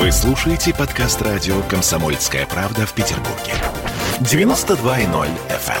Вы 0.00 0.10
слушаете 0.12 0.72
подкаст 0.72 1.20
радио 1.20 1.60
«Комсомольская 1.68 2.46
правда» 2.46 2.86
в 2.86 2.94
Петербурге. 2.94 3.52
92.0 4.20 5.28
FM. 5.50 5.76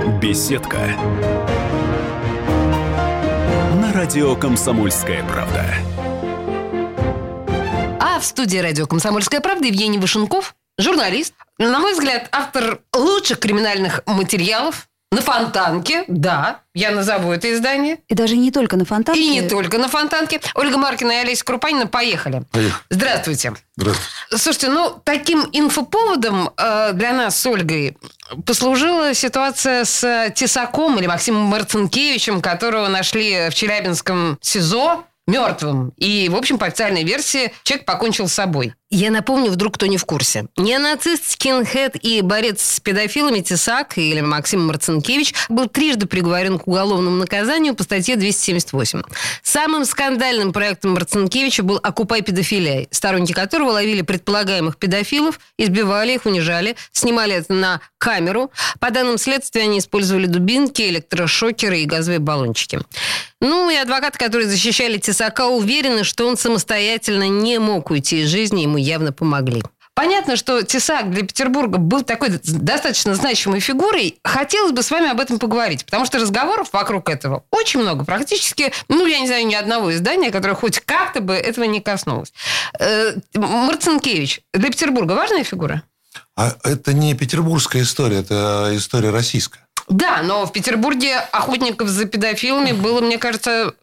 эм. 0.00 0.18
Беседка. 0.18 0.78
На 3.82 3.92
радио 3.92 4.34
«Комсомольская 4.34 5.22
правда». 5.24 5.66
А 8.00 8.18
в 8.18 8.24
студии 8.24 8.56
радио 8.56 8.86
«Комсомольская 8.86 9.42
правда» 9.42 9.66
Евгений 9.66 9.98
Вышенков, 9.98 10.54
журналист. 10.78 11.34
На 11.58 11.80
мой 11.80 11.92
взгляд, 11.92 12.30
автор 12.32 12.80
лучших 12.94 13.40
криминальных 13.40 14.00
материалов 14.06 14.88
на 15.14 15.20
Фонтанке, 15.22 16.04
да, 16.08 16.60
я 16.74 16.90
назову 16.90 17.32
это 17.32 17.52
издание. 17.52 17.98
И 18.08 18.14
даже 18.14 18.36
не 18.36 18.50
только 18.50 18.76
на 18.76 18.84
Фонтанке. 18.84 19.20
И 19.20 19.28
не 19.28 19.48
только 19.48 19.78
на 19.78 19.88
Фонтанке. 19.88 20.40
Ольга 20.54 20.76
Маркина 20.76 21.12
и 21.12 21.16
Олеся 21.16 21.44
Крупанина, 21.44 21.86
поехали. 21.86 22.42
Поехали. 22.50 22.82
Здравствуйте. 22.90 23.54
Здравствуйте. 23.76 24.10
Слушайте, 24.30 24.68
ну, 24.70 25.00
таким 25.04 25.48
инфоповодом 25.52 26.50
э, 26.56 26.92
для 26.94 27.12
нас 27.12 27.40
с 27.40 27.46
Ольгой 27.46 27.96
послужила 28.44 29.14
ситуация 29.14 29.84
с 29.84 30.32
Тесаком 30.34 30.98
или 30.98 31.06
Максимом 31.06 31.42
Марцинкевичем, 31.42 32.40
которого 32.40 32.88
нашли 32.88 33.48
в 33.50 33.54
Челябинском 33.54 34.38
СИЗО 34.40 35.04
мертвым. 35.26 35.92
И, 35.96 36.28
в 36.28 36.36
общем, 36.36 36.58
по 36.58 36.66
официальной 36.66 37.04
версии, 37.04 37.52
человек 37.62 37.86
покончил 37.86 38.28
с 38.28 38.34
собой. 38.34 38.74
Я 38.96 39.10
напомню, 39.10 39.50
вдруг 39.50 39.74
кто 39.74 39.86
не 39.86 39.96
в 39.96 40.04
курсе. 40.04 40.46
Неонацист, 40.56 41.32
скинхед 41.32 41.96
и 42.00 42.20
борец 42.20 42.62
с 42.62 42.78
педофилами 42.78 43.40
Тесак 43.40 43.98
или 43.98 44.20
Максим 44.20 44.64
Марцинкевич 44.68 45.34
был 45.48 45.66
трижды 45.66 46.06
приговорен 46.06 46.60
к 46.60 46.68
уголовному 46.68 47.16
наказанию 47.16 47.74
по 47.74 47.82
статье 47.82 48.14
278. 48.14 49.02
Самым 49.42 49.84
скандальным 49.84 50.52
проектом 50.52 50.92
Марцинкевича 50.92 51.64
был 51.64 51.80
«Окупай 51.82 52.22
педофилией», 52.22 52.86
сторонники 52.92 53.32
которого 53.32 53.72
ловили 53.72 54.02
предполагаемых 54.02 54.76
педофилов, 54.76 55.40
избивали 55.58 56.12
их, 56.12 56.24
унижали, 56.24 56.76
снимали 56.92 57.34
это 57.34 57.52
на 57.52 57.80
камеру. 57.98 58.52
По 58.78 58.92
данным 58.92 59.18
следствия, 59.18 59.62
они 59.62 59.80
использовали 59.80 60.26
дубинки, 60.26 60.82
электрошокеры 60.82 61.80
и 61.80 61.84
газовые 61.84 62.20
баллончики. 62.20 62.78
Ну 63.40 63.68
и 63.68 63.74
адвокаты, 63.74 64.18
которые 64.18 64.48
защищали 64.48 64.98
Тесака, 64.98 65.48
уверены, 65.48 66.04
что 66.04 66.26
он 66.26 66.36
самостоятельно 66.36 67.28
не 67.28 67.58
мог 67.58 67.90
уйти 67.90 68.22
из 68.22 68.28
жизни, 68.28 68.62
ему 68.62 68.78
явно 68.84 69.12
помогли. 69.12 69.62
Понятно, 69.94 70.34
что 70.34 70.62
Тесак 70.62 71.10
для 71.10 71.22
Петербурга 71.22 71.78
был 71.78 72.02
такой 72.02 72.30
достаточно 72.42 73.14
значимой 73.14 73.60
фигурой. 73.60 74.18
Хотелось 74.24 74.72
бы 74.72 74.82
с 74.82 74.90
вами 74.90 75.08
об 75.08 75.20
этом 75.20 75.38
поговорить, 75.38 75.84
потому 75.84 76.04
что 76.04 76.18
разговоров 76.18 76.70
вокруг 76.72 77.08
этого 77.08 77.44
очень 77.52 77.80
много. 77.80 78.04
Практически, 78.04 78.72
ну, 78.88 79.06
я 79.06 79.20
не 79.20 79.28
знаю 79.28 79.46
ни 79.46 79.54
одного 79.54 79.94
издания, 79.94 80.32
которое 80.32 80.54
хоть 80.54 80.80
как-то 80.80 81.20
бы 81.20 81.34
этого 81.34 81.64
не 81.64 81.80
коснулось. 81.80 82.32
Э, 82.80 83.14
Марцинкевич 83.34 84.40
для 84.52 84.68
Петербурга 84.68 85.12
важная 85.12 85.44
фигура? 85.44 85.82
А 86.36 86.56
это 86.64 86.92
не 86.92 87.14
петербургская 87.14 87.82
история, 87.82 88.18
это 88.18 88.72
история 88.74 89.10
российская. 89.10 89.64
Да, 89.88 90.22
но 90.22 90.46
в 90.46 90.52
Петербурге 90.52 91.18
охотников 91.18 91.88
за 91.88 92.06
педофилами 92.06 92.72
было, 92.72 93.00
мне 93.00 93.18
кажется, 93.18 93.74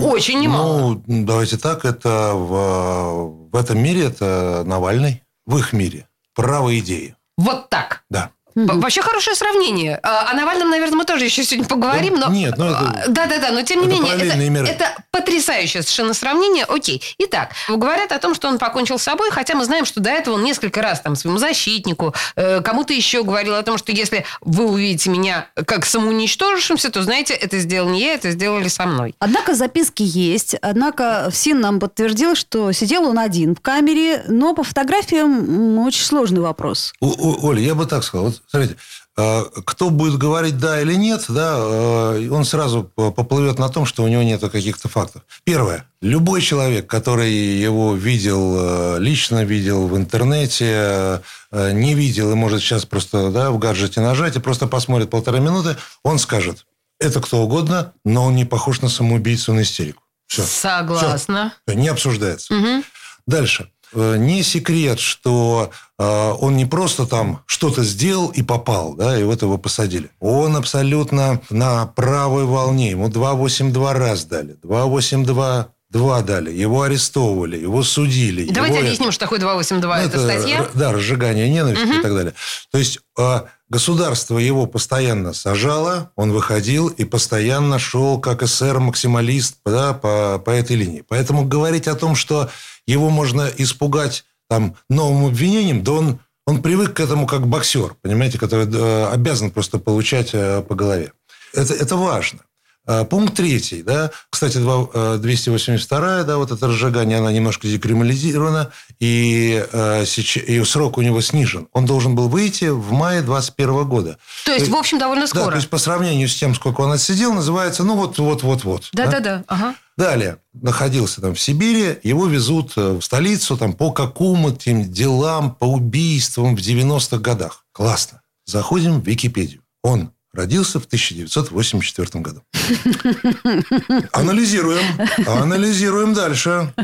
очень 0.00 0.40
немало. 0.40 1.00
Ну, 1.06 1.24
давайте 1.24 1.56
так, 1.56 1.84
это 1.84 2.32
в, 2.34 3.50
в 3.52 3.56
этом 3.56 3.78
мире 3.78 4.04
это 4.06 4.62
Навальный, 4.66 5.22
в 5.46 5.58
их 5.58 5.72
мире. 5.72 6.08
Право 6.34 6.76
идеи. 6.78 7.16
Вот 7.36 7.68
так? 7.68 8.04
Да. 8.10 8.30
Угу. 8.54 8.80
Вообще 8.80 9.02
хорошее 9.02 9.34
сравнение. 9.36 9.98
А, 10.02 10.30
о 10.30 10.34
Навальном, 10.34 10.70
наверное, 10.70 10.96
мы 10.96 11.04
тоже 11.04 11.24
еще 11.24 11.44
сегодня 11.44 11.68
поговорим, 11.68 12.14
но... 12.14 12.28
Нет, 12.28 12.54
ну 12.56 12.66
это... 12.66 13.04
Да-да-да, 13.08 13.50
но 13.50 13.62
тем 13.62 13.80
не 13.80 13.88
менее, 13.88 14.14
это, 14.14 14.70
это 14.70 14.96
потрясающее 15.10 15.82
совершенно 15.82 16.14
сравнение. 16.14 16.64
Окей. 16.64 17.02
Итак, 17.18 17.50
говорят 17.68 18.12
о 18.12 18.18
том, 18.18 18.34
что 18.34 18.48
он 18.48 18.58
покончил 18.58 18.98
с 18.98 19.02
собой, 19.02 19.30
хотя 19.30 19.54
мы 19.54 19.64
знаем, 19.64 19.84
что 19.84 20.00
до 20.00 20.10
этого 20.10 20.34
он 20.34 20.44
несколько 20.44 20.82
раз 20.82 21.00
там 21.00 21.16
своему 21.16 21.38
защитнику, 21.38 22.14
э, 22.36 22.60
кому-то 22.60 22.92
еще 22.92 23.24
говорил 23.24 23.54
о 23.56 23.62
том, 23.62 23.76
что 23.76 23.90
если 23.92 24.24
вы 24.40 24.66
увидите 24.66 25.10
меня 25.10 25.48
как 25.66 25.84
самоуничтожившимся, 25.84 26.90
то, 26.90 27.02
знаете, 27.02 27.34
это 27.34 27.58
сделал 27.58 27.88
не 27.88 28.02
я, 28.02 28.14
это 28.14 28.30
сделали 28.30 28.68
со 28.68 28.86
мной. 28.86 29.14
Однако 29.18 29.54
записки 29.54 30.02
есть, 30.02 30.54
однако 30.62 31.28
ФСИН 31.30 31.60
нам 31.60 31.80
подтвердил, 31.80 32.36
что 32.36 32.70
сидел 32.72 33.04
он 33.04 33.18
один 33.18 33.56
в 33.56 33.60
камере, 33.60 34.24
но 34.28 34.54
по 34.54 34.62
фотографиям 34.62 35.78
очень 35.78 36.04
сложный 36.04 36.40
вопрос. 36.40 36.92
О, 37.00 37.06
о, 37.06 37.46
Оля, 37.48 37.60
я 37.60 37.74
бы 37.74 37.86
так 37.86 38.04
сказал. 38.04 38.26
Вот 38.26 38.43
смотрите, 38.48 38.76
а, 39.16 39.44
кто 39.64 39.90
будет 39.90 40.18
говорить 40.18 40.58
да 40.58 40.80
или 40.80 40.94
нет, 40.94 41.24
да, 41.28 41.54
а, 41.56 42.28
он 42.30 42.44
сразу 42.44 42.82
поплывет 42.82 43.58
на 43.58 43.68
том, 43.68 43.86
что 43.86 44.02
у 44.02 44.08
него 44.08 44.22
нет 44.22 44.40
каких-то 44.40 44.88
фактов. 44.88 45.22
Первое. 45.44 45.86
Любой 46.00 46.42
человек, 46.42 46.88
который 46.88 47.32
его 47.32 47.94
видел, 47.94 48.56
а, 48.58 48.98
лично 48.98 49.44
видел 49.44 49.86
в 49.86 49.96
интернете, 49.96 51.22
не 51.52 51.94
видел 51.94 52.32
и 52.32 52.34
может 52.34 52.60
сейчас 52.60 52.84
просто 52.84 53.30
да, 53.30 53.52
в 53.52 53.58
гаджете 53.58 54.00
нажать 54.00 54.34
и 54.34 54.40
просто 54.40 54.66
посмотрит 54.66 55.10
полтора 55.10 55.38
минуты, 55.38 55.76
он 56.02 56.18
скажет, 56.18 56.66
это 56.98 57.20
кто 57.20 57.42
угодно, 57.42 57.92
но 58.04 58.24
он 58.24 58.34
не 58.34 58.44
похож 58.44 58.80
на 58.80 58.88
самоубийцу, 58.88 59.54
на 59.54 59.62
истерику. 59.62 60.02
Все. 60.26 60.42
Согласна. 60.42 61.54
Все. 61.66 61.76
Не 61.76 61.88
обсуждается. 61.88 62.54
Угу. 62.54 62.84
Дальше. 63.26 63.70
Э, 63.94 64.16
не 64.16 64.42
секрет, 64.42 64.98
что 64.98 65.70
э, 65.98 66.34
он 66.40 66.56
не 66.56 66.66
просто 66.66 67.06
там 67.06 67.42
что-то 67.46 67.84
сделал 67.84 68.28
и 68.28 68.42
попал, 68.42 68.94
да, 68.94 69.18
и 69.18 69.22
вот 69.22 69.42
его 69.42 69.56
посадили. 69.56 70.10
Он 70.20 70.56
абсолютно 70.56 71.40
на 71.50 71.86
правой 71.86 72.44
волне. 72.44 72.90
Ему 72.90 73.08
282 73.08 73.92
раз 73.92 74.24
дали, 74.24 74.56
282 74.62 75.68
Два 75.94 76.22
дали. 76.22 76.50
Его 76.50 76.82
арестовывали, 76.82 77.56
его 77.56 77.84
судили. 77.84 78.50
Давайте 78.50 78.78
его... 78.78 78.86
объясним, 78.86 79.12
что 79.12 79.20
такое 79.20 79.38
282. 79.38 79.96
Ну, 79.96 80.02
это, 80.02 80.16
это 80.16 80.26
статья? 80.26 80.66
Да, 80.74 80.92
разжигание 80.92 81.48
ненависти 81.48 81.84
угу. 81.84 81.98
и 82.00 82.02
так 82.02 82.14
далее. 82.14 82.34
То 82.72 82.78
есть 82.78 82.98
э, 83.16 83.42
государство 83.68 84.38
его 84.38 84.66
постоянно 84.66 85.32
сажало, 85.32 86.10
он 86.16 86.32
выходил 86.32 86.88
и 86.88 87.04
постоянно 87.04 87.78
шел 87.78 88.18
как 88.18 88.42
эсер-максималист 88.42 89.58
да, 89.64 89.92
по, 89.92 90.42
по 90.44 90.50
этой 90.50 90.74
линии. 90.74 91.04
Поэтому 91.06 91.44
говорить 91.44 91.86
о 91.86 91.94
том, 91.94 92.16
что 92.16 92.50
его 92.86 93.10
можно 93.10 93.50
испугать 93.56 94.24
там, 94.48 94.76
новым 94.88 95.26
обвинением, 95.26 95.82
да 95.82 95.92
он, 95.92 96.18
он 96.46 96.62
привык 96.62 96.94
к 96.94 97.00
этому 97.00 97.26
как 97.26 97.46
боксер, 97.46 97.94
понимаете, 98.02 98.38
который 98.38 98.66
э, 98.66 99.06
обязан 99.06 99.50
просто 99.50 99.78
получать 99.78 100.30
э, 100.32 100.62
по 100.62 100.74
голове. 100.74 101.12
Это, 101.52 101.74
это 101.74 101.96
важно. 101.96 102.40
Э, 102.86 103.04
пункт 103.04 103.34
третий, 103.34 103.82
да, 103.82 104.10
кстати, 104.28 104.58
282, 104.58 106.20
э, 106.20 106.24
да, 106.24 106.36
вот 106.36 106.50
это 106.50 106.66
разжигание, 106.66 107.18
она 107.18 107.32
немножко 107.32 107.66
декриминализирована, 107.66 108.72
и, 109.00 109.64
э, 109.72 110.04
и 110.04 110.64
срок 110.64 110.98
у 110.98 111.02
него 111.02 111.22
снижен. 111.22 111.66
Он 111.72 111.86
должен 111.86 112.14
был 112.14 112.28
выйти 112.28 112.66
в 112.66 112.92
мае 112.92 113.22
2021 113.22 113.84
года. 113.84 114.18
То 114.44 114.52
есть, 114.52 114.68
в 114.68 114.76
общем, 114.76 114.98
довольно 114.98 115.26
скоро. 115.26 115.46
Да, 115.46 115.50
то 115.52 115.56
есть, 115.56 115.70
по 115.70 115.78
сравнению 115.78 116.28
с 116.28 116.34
тем, 116.34 116.54
сколько 116.54 116.82
он 116.82 116.92
отсидел, 116.92 117.32
называется, 117.32 117.84
ну, 117.84 117.96
вот-вот-вот-вот. 117.96 118.90
Да-да-да, 118.92 119.44
ага. 119.46 119.74
Далее, 119.96 120.38
находился 120.52 121.20
там 121.20 121.34
в 121.34 121.40
Сибири, 121.40 121.98
его 122.02 122.26
везут 122.26 122.74
в 122.74 123.00
столицу 123.00 123.56
там 123.56 123.74
по 123.74 123.92
какому-то 123.92 124.72
делам, 124.72 125.54
по 125.54 125.66
убийствам 125.66 126.56
в 126.56 126.58
90-х 126.58 127.18
годах. 127.18 127.64
Классно. 127.72 128.22
Заходим 128.44 129.00
в 129.00 129.06
Википедию. 129.06 129.62
Он 129.82 130.10
родился 130.32 130.80
в 130.80 130.86
1984 130.86 132.20
году. 132.20 132.42
Анализируем. 134.12 134.84
Анализируем 135.26 136.12
дальше. 136.12 136.74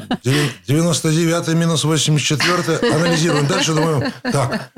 99 0.68 1.48
минус 1.54 1.84
84 1.84 2.92
Анализируем 2.94 3.46
дальше. 3.46 3.74
Думаю, 3.74 4.12
так, 4.22 4.70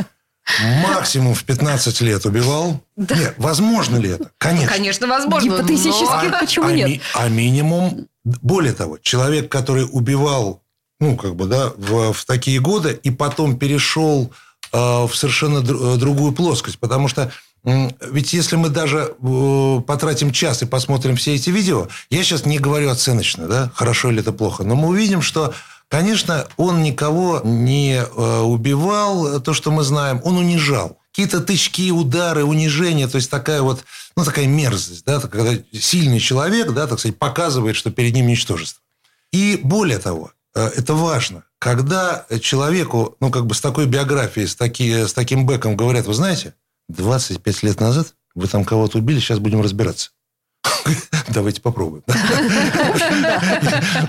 максимум 0.82 1.34
в 1.34 1.44
15 1.44 2.00
лет 2.03 2.26
убивал. 2.26 2.80
Да. 2.97 3.16
Нет, 3.16 3.34
возможно 3.38 3.97
ли 3.97 4.10
это? 4.10 4.30
Конечно. 4.38 4.69
Конечно, 4.69 5.06
возможно. 5.06 5.47
Гипотетически, 5.47 6.26
но... 6.26 6.38
почему 6.41 6.66
а, 6.66 6.72
нет? 6.72 6.88
Ми, 6.88 7.00
а 7.14 7.28
минимум, 7.28 8.08
более 8.25 8.72
того, 8.72 8.98
человек, 8.98 9.50
который 9.50 9.86
убивал, 9.91 10.62
ну, 11.00 11.16
как 11.16 11.36
бы, 11.36 11.47
да, 11.47 11.72
в, 11.77 12.12
в 12.12 12.24
такие 12.24 12.60
годы, 12.60 12.98
и 13.03 13.10
потом 13.10 13.59
перешел 13.59 14.33
э, 14.72 14.77
в 14.77 15.12
совершенно 15.15 15.62
другую 15.62 16.33
плоскость. 16.33 16.78
Потому 16.78 17.09
что 17.09 17.33
ведь 17.65 18.33
если 18.33 18.56
мы 18.56 18.71
даже 18.71 19.15
э, 19.22 19.80
потратим 19.86 20.33
час 20.33 20.62
и 20.62 20.66
посмотрим 20.66 21.15
все 21.15 21.34
эти 21.34 21.50
видео, 21.50 21.86
я 22.10 22.24
сейчас 22.24 22.44
не 22.44 22.59
говорю 22.59 22.91
оценочно, 22.91 23.47
да, 23.47 23.71
хорошо 23.74 24.10
или 24.10 24.21
это 24.21 24.33
плохо, 24.33 24.65
но 24.65 24.74
мы 24.74 24.89
увидим, 24.89 25.22
что, 25.22 25.54
конечно, 25.92 26.48
он 26.56 26.83
никого 26.83 27.42
не 27.44 27.97
э, 27.97 28.41
убивал, 28.41 29.42
то, 29.42 29.53
что 29.53 29.71
мы 29.71 29.83
знаем, 29.83 30.22
он 30.24 30.39
унижал. 30.39 30.98
Какие-то 31.10 31.42
тычки, 31.42 31.92
удары, 31.92 32.44
унижения, 32.44 33.06
то 33.09 33.16
есть 33.16 33.30
такая 33.30 33.60
вот, 33.60 33.84
ну, 34.16 34.24
такая 34.24 34.47
мерзость, 34.47 35.04
да, 35.04 35.21
когда 35.21 35.53
сильный 35.71 36.18
человек, 36.18 36.71
да, 36.71 36.86
так 36.86 36.98
сказать, 36.98 37.18
показывает, 37.18 37.77
что 37.77 37.91
перед 37.91 38.15
ним 38.15 38.27
ничтожество. 38.27 38.80
И 39.33 39.60
более 39.62 39.98
того, 39.98 40.33
э, 40.54 40.66
это 40.74 40.94
важно, 40.94 41.44
когда 41.59 42.24
человеку, 42.41 43.15
ну, 43.21 43.30
как 43.30 43.44
бы 43.44 43.54
с 43.54 43.60
такой 43.60 43.84
биографией, 43.84 44.48
с, 44.48 44.56
таки, 44.56 45.04
с 45.04 45.12
таким 45.12 45.44
бэком 45.44 45.77
говорят, 45.77 46.06
вы 46.06 46.15
знаете, 46.15 46.54
25 46.89 47.62
лет 47.65 47.80
назад 47.80 48.15
вы 48.34 48.48
там 48.48 48.65
кого-то 48.65 48.97
убили, 48.97 49.21
сейчас 49.21 49.41
будем 49.41 49.60
разбираться. 49.60 50.12
Давайте 51.28 51.60
попробуем. 51.60 52.03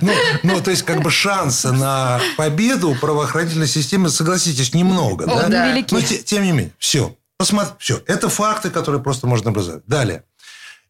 Ну, 0.01 0.11
ну, 0.43 0.61
то 0.61 0.71
есть, 0.71 0.83
как 0.83 1.01
бы 1.01 1.11
шансы 1.11 1.71
на 1.71 2.19
победу 2.37 2.95
правоохранительной 2.99 3.67
системы, 3.67 4.09
согласитесь, 4.09 4.73
немного. 4.73 5.25
О, 5.25 5.27
да? 5.27 5.47
Но 5.91 6.01
те- 6.01 6.17
тем 6.19 6.43
не 6.43 6.51
менее, 6.51 6.73
все. 6.77 7.15
Посмотри, 7.37 7.73
все. 7.79 8.01
Это 8.07 8.29
факты, 8.29 8.69
которые 8.69 9.01
просто 9.01 9.27
можно 9.27 9.51
образовать. 9.51 9.83
Далее. 9.87 10.23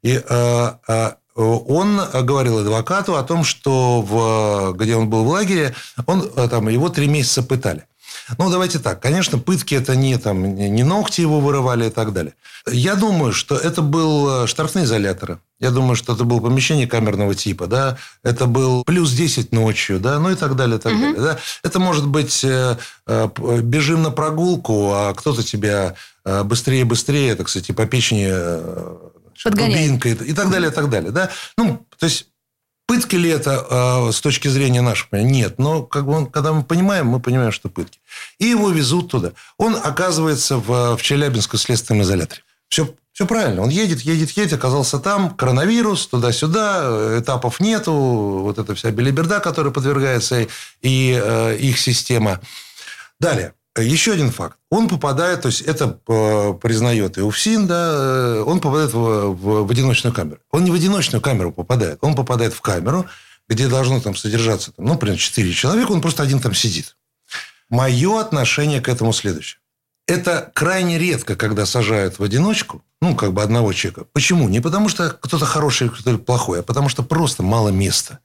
И 0.01 0.21
э, 0.27 0.71
э, 0.87 1.11
он 1.35 2.01
говорил 2.13 2.59
адвокату 2.59 3.15
о 3.15 3.23
том, 3.23 3.43
что 3.43 4.01
в, 4.01 4.73
где 4.77 4.95
он 4.95 5.09
был 5.09 5.23
в 5.23 5.29
лагере, 5.29 5.75
он, 6.05 6.29
э, 6.35 6.47
там, 6.49 6.67
его 6.69 6.89
три 6.89 7.07
месяца 7.07 7.41
пытали. 7.43 7.85
Ну, 8.37 8.49
давайте 8.49 8.79
так. 8.79 9.01
Конечно, 9.01 9.37
пытки 9.37 9.75
это 9.75 9.95
не, 9.95 10.17
там, 10.17 10.55
не 10.55 10.83
ногти 10.83 11.21
его 11.21 11.39
вырывали 11.39 11.87
и 11.87 11.89
так 11.89 12.13
далее. 12.13 12.33
Я 12.71 12.95
думаю, 12.95 13.33
что 13.33 13.55
это 13.55 13.81
был 13.81 14.43
э, 14.43 14.47
штрафные 14.47 14.85
изоляторы. 14.85 15.39
Я 15.59 15.71
думаю, 15.71 15.95
что 15.95 16.13
это 16.13 16.23
было 16.23 16.39
помещение 16.39 16.87
камерного 16.87 17.35
типа, 17.35 17.67
да. 17.67 17.97
Это 18.23 18.45
был 18.45 18.83
плюс 18.83 19.11
10 19.11 19.51
ночью, 19.51 19.99
да, 19.99 20.19
ну 20.19 20.29
и 20.31 20.35
так 20.35 20.55
далее, 20.55 20.77
и 20.77 20.81
так 20.81 20.93
далее. 20.93 21.21
Да? 21.21 21.39
Это 21.63 21.79
может 21.79 22.07
быть 22.07 22.43
э, 22.43 22.77
э, 23.07 23.29
бежим 23.61 24.03
на 24.03 24.11
прогулку, 24.11 24.91
а 24.93 25.13
кто-то 25.13 25.43
тебя 25.43 25.95
э, 26.25 26.43
быстрее-быстрее, 26.43 27.35
так 27.35 27.49
сказать, 27.49 27.75
по 27.75 27.85
печени 27.85 28.27
э, 28.29 28.95
Подгоняет. 29.43 29.73
дубинкой 29.73 30.13
и 30.27 30.33
так 30.33 30.49
далее, 30.49 30.71
и 30.71 30.73
так 30.73 30.89
далее. 30.89 31.11
Да? 31.11 31.29
Ну, 31.57 31.85
то 31.97 32.05
есть 32.05 32.27
Пытки 32.85 33.15
ли 33.15 33.29
это 33.29 33.65
э, 33.69 34.11
с 34.11 34.19
точки 34.19 34.49
зрения 34.49 34.81
понимания? 35.09 35.31
Нет. 35.31 35.57
Но 35.57 35.83
как 35.83 36.05
бы 36.05 36.13
он, 36.13 36.25
когда 36.27 36.51
мы 36.51 36.63
понимаем, 36.63 37.07
мы 37.07 37.19
понимаем, 37.19 37.51
что 37.51 37.69
пытки. 37.69 37.99
И 38.39 38.45
его 38.45 38.69
везут 38.69 39.09
туда. 39.09 39.31
Он 39.57 39.75
оказывается 39.75 40.57
в, 40.57 40.97
в 40.97 41.01
Челябинском 41.01 41.59
следственном 41.59 42.03
изоляторе. 42.03 42.41
Все, 42.67 42.93
все 43.13 43.25
правильно. 43.25 43.61
Он 43.61 43.69
едет, 43.69 44.01
едет, 44.01 44.31
едет, 44.31 44.53
оказался 44.53 44.99
там. 44.99 45.29
Коронавирус, 45.29 46.07
туда-сюда. 46.07 46.81
э, 46.83 47.19
Этапов 47.21 47.61
нету. 47.61 47.93
Вот 47.93 48.59
эта 48.59 48.75
вся 48.75 48.91
белиберда, 48.91 49.39
которая 49.39 49.71
подвергается 49.71 50.47
и 50.81 51.21
э, 51.23 51.57
их 51.57 51.79
система. 51.79 52.41
Далее. 53.19 53.53
Еще 53.75 54.13
один 54.13 54.29
факт. 54.31 54.57
Он 54.69 54.87
попадает, 54.87 55.41
то 55.41 55.47
есть 55.47 55.61
это 55.61 55.99
э, 56.07 56.53
признает 56.61 57.17
и 57.17 57.21
УФСИН, 57.21 57.65
да, 57.67 57.91
э, 57.97 58.43
он 58.45 58.59
попадает 58.59 58.93
в, 58.93 58.97
в- 58.99 59.65
в 59.67 59.71
одиночную 59.71 60.13
камеру. 60.13 60.39
Он 60.51 60.63
не 60.63 60.69
в 60.71 60.75
одиночную 60.75 61.21
камеру 61.21 61.51
попадает, 61.51 61.97
он 62.01 62.13
попадает 62.15 62.53
в 62.53 62.61
камеру, 62.61 63.07
где 63.49 63.67
должно 63.67 63.99
там 63.99 64.15
содержаться, 64.15 64.71
там, 64.73 64.85
ну, 64.85 64.95
примерно 64.97 65.19
4 65.19 65.51
человека, 65.53 65.91
он 65.91 66.01
просто 66.01 66.21
один 66.21 66.39
там 66.39 66.53
сидит. 66.53 66.95
Мое 67.69 68.19
отношение 68.21 68.79
к 68.79 68.87
этому 68.89 69.11
следующее. 69.11 69.59
Это 70.07 70.51
крайне 70.53 70.99
редко, 70.99 71.35
когда 71.35 71.65
сажают 71.65 72.19
в 72.19 72.23
одиночку, 72.23 72.83
ну, 73.01 73.15
как 73.15 73.33
бы 73.33 73.41
одного 73.41 73.73
человека. 73.73 74.05
Почему? 74.13 74.49
Не 74.49 74.59
потому, 74.59 74.87
что 74.89 75.09
кто-то 75.09 75.45
хороший, 75.45 75.89
кто-то 75.89 76.17
плохой, 76.19 76.59
а 76.59 76.63
потому 76.63 76.89
что 76.89 77.01
просто 77.03 77.41
мало 77.41 77.69
места. 77.69 78.19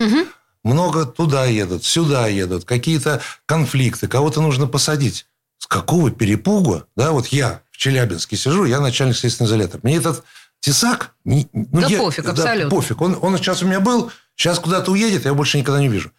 Много 0.64 1.06
туда 1.06 1.46
едут, 1.46 1.84
сюда 1.84 2.26
едут, 2.26 2.64
какие-то 2.64 3.22
конфликты, 3.46 4.08
кого-то 4.08 4.42
нужно 4.42 4.66
посадить. 4.66 5.26
Какого 5.68 6.10
перепугу, 6.10 6.84
да, 6.96 7.12
вот 7.12 7.26
я 7.28 7.60
в 7.70 7.76
Челябинске 7.76 8.36
сижу, 8.36 8.64
я 8.64 8.80
начальник 8.80 9.16
следственного 9.16 9.50
изолятора. 9.54 9.80
Мне 9.84 9.96
этот 9.96 10.24
тесак... 10.60 11.12
не- 11.24 11.48
ну, 11.52 11.80
Да 11.82 11.86
я- 11.88 11.98
пофиг, 11.98 12.26
абсолютно. 12.28 12.70
пофиг. 12.70 13.00
Он, 13.02 13.18
он 13.20 13.36
сейчас 13.38 13.62
у 13.62 13.66
меня 13.66 13.78
был, 13.80 14.10
сейчас 14.34 14.58
куда-то 14.58 14.90
уедет, 14.92 15.24
я 15.26 15.34
больше 15.34 15.58
никогда 15.58 15.80
не 15.80 15.88
вижу. 15.88 16.10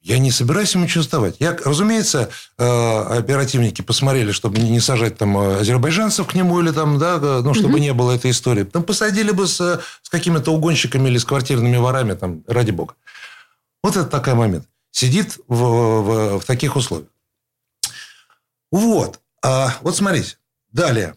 Я 0.00 0.18
не 0.18 0.30
собираюсь 0.30 0.74
ему 0.74 0.84
ничего 0.84 1.02
сдавать. 1.02 1.36
Я, 1.38 1.56
разумеется, 1.64 2.28
э, 2.58 3.00
оперативники 3.18 3.80
посмотрели, 3.80 4.32
чтобы 4.32 4.58
не 4.58 4.78
сажать 4.80 5.16
там 5.16 5.36
э, 5.38 5.60
азербайджанцев 5.60 6.26
к 6.26 6.34
нему 6.34 6.60
или 6.60 6.72
там, 6.72 6.98
да, 6.98 7.18
э, 7.22 7.40
ну, 7.42 7.54
чтобы 7.54 7.80
не 7.80 7.92
было 7.94 8.12
этой 8.12 8.30
истории. 8.30 8.64
Там 8.64 8.82
посадили 8.82 9.30
бы 9.30 9.46
с, 9.46 9.56
с 10.02 10.08
какими-то 10.10 10.50
угонщиками 10.52 11.08
или 11.08 11.16
с 11.16 11.24
квартирными 11.24 11.76
ворами, 11.78 12.12
там, 12.14 12.42
ради 12.46 12.70
бога. 12.70 12.94
Вот 13.82 13.96
это 13.96 14.04
такой 14.06 14.34
момент. 14.34 14.66
Сидит 14.90 15.38
в, 15.48 15.56
в- 15.56 16.38
в 16.40 16.44
таких 16.44 16.76
условиях. 16.76 17.08
Вот. 18.74 19.20
А, 19.40 19.72
вот 19.82 19.94
смотрите. 19.94 20.36
Далее. 20.72 21.14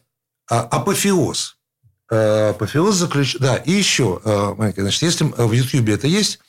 А, 0.47 0.59
апофеоз. 0.59 1.57
А, 2.11 2.51
апофеоз 2.51 2.95
заключ... 2.95 3.35
Да, 3.39 3.55
и 3.55 3.71
еще, 3.71 4.21
а, 4.23 4.53
маленькая, 4.53 4.83
значит, 4.83 5.01
если 5.01 5.23
в 5.23 5.51
Ютьюбе 5.51 5.95
это 5.95 6.05
есть, 6.05 6.39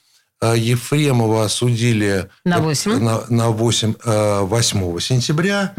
Ефремова 0.43 1.47
осудили 1.47 2.31
На 2.45 2.59
8. 2.59 2.99
на, 2.99 3.25
на 3.31 3.49
8, 3.49 3.95
а, 4.05 4.43
8 4.43 5.01
сентября. 5.01 5.73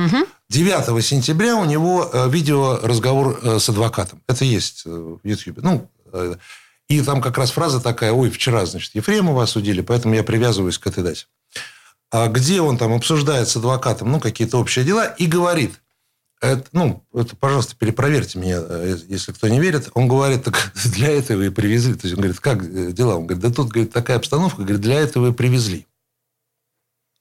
9 0.50 1.06
сентября 1.06 1.58
у 1.58 1.66
него 1.66 2.10
э, 2.12 2.28
видеоразговор 2.28 3.40
э, 3.44 3.60
с 3.60 3.70
адвокатом. 3.70 4.24
Это 4.28 4.46
есть 4.46 4.82
э, 4.88 4.90
в 4.90 5.20
Ютьюбе. 5.24 5.62
Ну, 5.62 5.88
э, 6.12 6.38
и 6.88 7.02
там 7.04 7.22
как 7.22 7.38
раз 7.38 7.52
фраза 7.52 7.80
такая, 7.80 8.14
ой, 8.14 8.32
вчера, 8.32 8.66
значит, 8.66 8.96
Ефремова 8.96 9.44
осудили, 9.44 9.82
поэтому 9.82 10.16
я 10.16 10.24
привязываюсь 10.24 10.80
к 10.80 10.88
этой 10.88 11.04
дате. 11.04 11.28
А 12.12 12.28
где 12.28 12.62
он 12.62 12.78
там 12.78 12.94
обсуждает 12.94 13.48
с 13.48 13.56
адвокатом, 13.56 14.12
ну, 14.12 14.20
какие-то 14.20 14.58
общие 14.58 14.84
дела, 14.84 15.06
и 15.06 15.28
говорит, 15.28 15.80
это, 16.42 16.64
ну, 16.72 17.06
это, 17.14 17.36
пожалуйста, 17.36 17.76
перепроверьте 17.76 18.40
меня, 18.40 18.60
э, 18.62 18.98
если 19.08 19.34
кто 19.34 19.48
не 19.48 19.60
верит. 19.60 19.90
Он 19.94 20.08
говорит, 20.08 20.44
так 20.44 20.72
для 20.86 21.10
этого 21.10 21.44
и 21.44 21.50
привезли. 21.50 21.94
То 21.94 22.08
есть, 22.08 22.16
он 22.16 22.22
говорит, 22.22 22.40
как 22.40 22.64
э, 22.64 22.92
дела? 22.94 23.16
Он 23.16 23.28
говорит, 23.28 23.44
да 23.44 23.52
тут 23.52 23.70
говорит, 23.70 23.92
такая 23.92 24.18
обстановка, 24.18 24.62
говорит, 24.62 24.82
для 24.82 25.00
этого 25.00 25.30
и 25.30 25.34
привезли. 25.34 25.86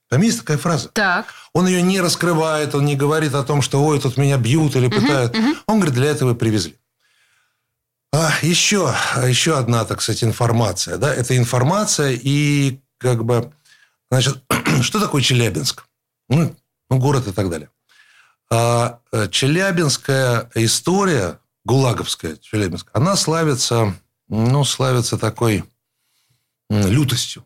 Там 0.09 0.21
есть 0.21 0.39
такая 0.39 0.57
фраза. 0.57 0.89
Так. 0.89 1.27
Он 1.53 1.67
ее 1.67 1.81
не 1.81 2.01
раскрывает, 2.01 2.73
он 2.73 2.85
не 2.85 2.95
говорит 2.95 3.35
о 3.35 3.43
том, 3.43 3.61
что 3.61 3.83
ой, 3.83 3.99
тут 3.99 4.17
меня 4.17 4.37
бьют 4.37 4.75
или 4.75 4.87
пытают. 4.87 5.35
Он 5.67 5.79
говорит, 5.79 5.93
для 5.93 6.09
этого 6.09 6.31
и 6.31 6.35
привезли. 6.35 6.75
А, 8.11 8.31
еще, 8.41 8.95
еще 9.27 9.57
одна, 9.57 9.85
так 9.85 10.01
сказать, 10.01 10.23
информация. 10.23 10.97
Да? 10.97 11.13
Это 11.13 11.37
информация 11.37 12.17
и 12.19 12.79
как 12.97 13.23
бы... 13.23 13.53
Значит, 14.11 14.43
что 14.81 14.99
такое 14.99 15.21
Челябинск? 15.21 15.85
Ну, 16.29 16.55
ну, 16.89 16.97
город 16.97 17.27
и 17.27 17.31
так 17.31 17.49
далее. 17.49 17.69
А, 18.51 18.99
э, 19.11 19.27
Челябинская 19.29 20.49
история, 20.55 21.39
гулаговская 21.65 22.37
Челябинск, 22.37 22.89
она 22.93 23.15
славится, 23.15 23.95
ну, 24.27 24.63
славится 24.63 25.17
такой 25.17 25.63
лютостью. 26.69 27.45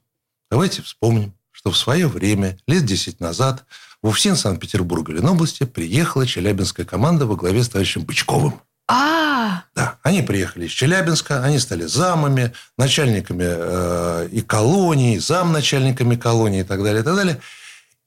Давайте 0.50 0.81
вспомним, 0.81 1.33
что 1.51 1.71
в 1.71 1.77
свое 1.77 2.07
время, 2.07 2.57
лет 2.68 2.86
10 2.86 3.19
назад, 3.19 3.66
в 4.01 4.09
УФСИН 4.09 4.36
Санкт-Петербурга 4.36 5.13
Ленобласти 5.13 5.66
приехала 5.66 6.27
челябинская 6.27 6.86
команда 6.86 7.25
во 7.25 7.36
главе 7.36 7.63
с 7.63 7.69
товарищем 7.69 8.04
Бычковым. 8.04 8.59
А, 8.88 9.63
Да, 9.75 9.97
они 10.03 10.21
приехали 10.21 10.65
из 10.65 10.71
Челябинска, 10.71 11.44
они 11.44 11.57
стали 11.59 11.83
замами, 11.83 12.53
начальниками 12.77 13.45
э, 13.47 14.27
и 14.31 14.41
колоний, 14.41 15.19
замначальниками 15.19 16.15
колоний 16.15 16.59
и 16.61 16.63
так 16.63 16.83
далее, 16.83 17.02
и 17.02 17.04
так 17.06 17.16
далее. 17.16 17.40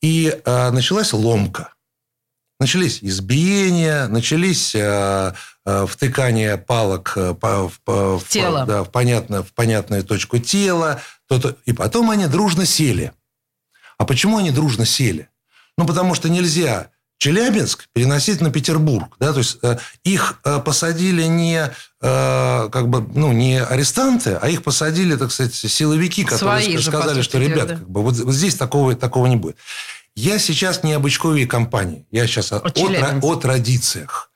И 0.03 0.39
э, 0.45 0.71
началась 0.71 1.13
ломка. 1.15 1.73
Начались 2.61 2.99
избиения, 3.03 4.07
начались 4.09 4.75
э, 4.75 5.33
э, 5.65 5.87
втыкания 5.87 6.57
палок 6.59 7.13
э, 7.17 7.35
по- 7.35 7.69
в, 7.69 7.81
по- 7.81 8.19
в- 8.19 8.29
Тело. 8.29 8.65
да, 8.67 8.85
в, 8.85 8.91
понятно, 8.91 9.43
в 9.43 9.53
понятную 9.53 10.05
точку 10.05 10.39
тела. 10.39 11.01
То-то. 11.27 11.57
И 11.65 11.73
потом 11.73 12.11
они 12.11 12.27
дружно 12.27 12.67
сели. 12.67 13.13
А 13.99 14.05
почему 14.05 14.39
они 14.39 14.51
дружно 14.51 14.85
сели? 14.87 15.29
Ну, 15.79 15.87
потому 15.87 16.15
что 16.15 16.29
нельзя 16.29 16.91
Челябинск 17.27 17.89
переносить 17.93 18.41
на 18.41 18.53
Петербург. 18.53 19.17
Да? 19.19 19.33
То 19.33 19.41
есть 19.41 19.59
э, 19.63 19.79
их 20.05 20.39
э, 20.45 20.61
посадили 20.61 21.25
не, 21.25 21.73
э, 22.01 22.69
как 22.71 22.89
бы, 22.89 23.05
ну, 23.15 23.33
не 23.33 23.61
арестанты, 23.61 24.39
а 24.41 24.49
их 24.49 24.63
посадили, 24.63 25.17
так 25.17 25.33
сказать, 25.33 25.53
силовики, 25.53 26.23
которые 26.23 26.63
Свои 26.63 26.77
же, 26.77 26.85
сказали, 26.85 27.15
сути 27.15 27.25
что, 27.25 27.39
дела, 27.41 27.49
ребят, 27.49 27.67
да. 27.67 27.75
как 27.79 27.91
бы, 27.91 28.03
вот, 28.03 28.17
вот 28.17 28.33
здесь 28.33 28.55
такого, 28.55 28.95
такого 28.95 29.27
не 29.27 29.35
будет. 29.35 29.57
Я 30.15 30.39
сейчас 30.39 30.85
не 30.85 30.93
об 30.93 31.03
Бычкове 31.03 31.43
и 31.43 31.47
компании. 31.47 32.07
Я 32.13 32.29
сейчас 32.29 32.53
о, 32.53 32.59
О 32.59 32.71
о, 32.71 33.19
о 33.21 33.35
традициях. 33.35 34.31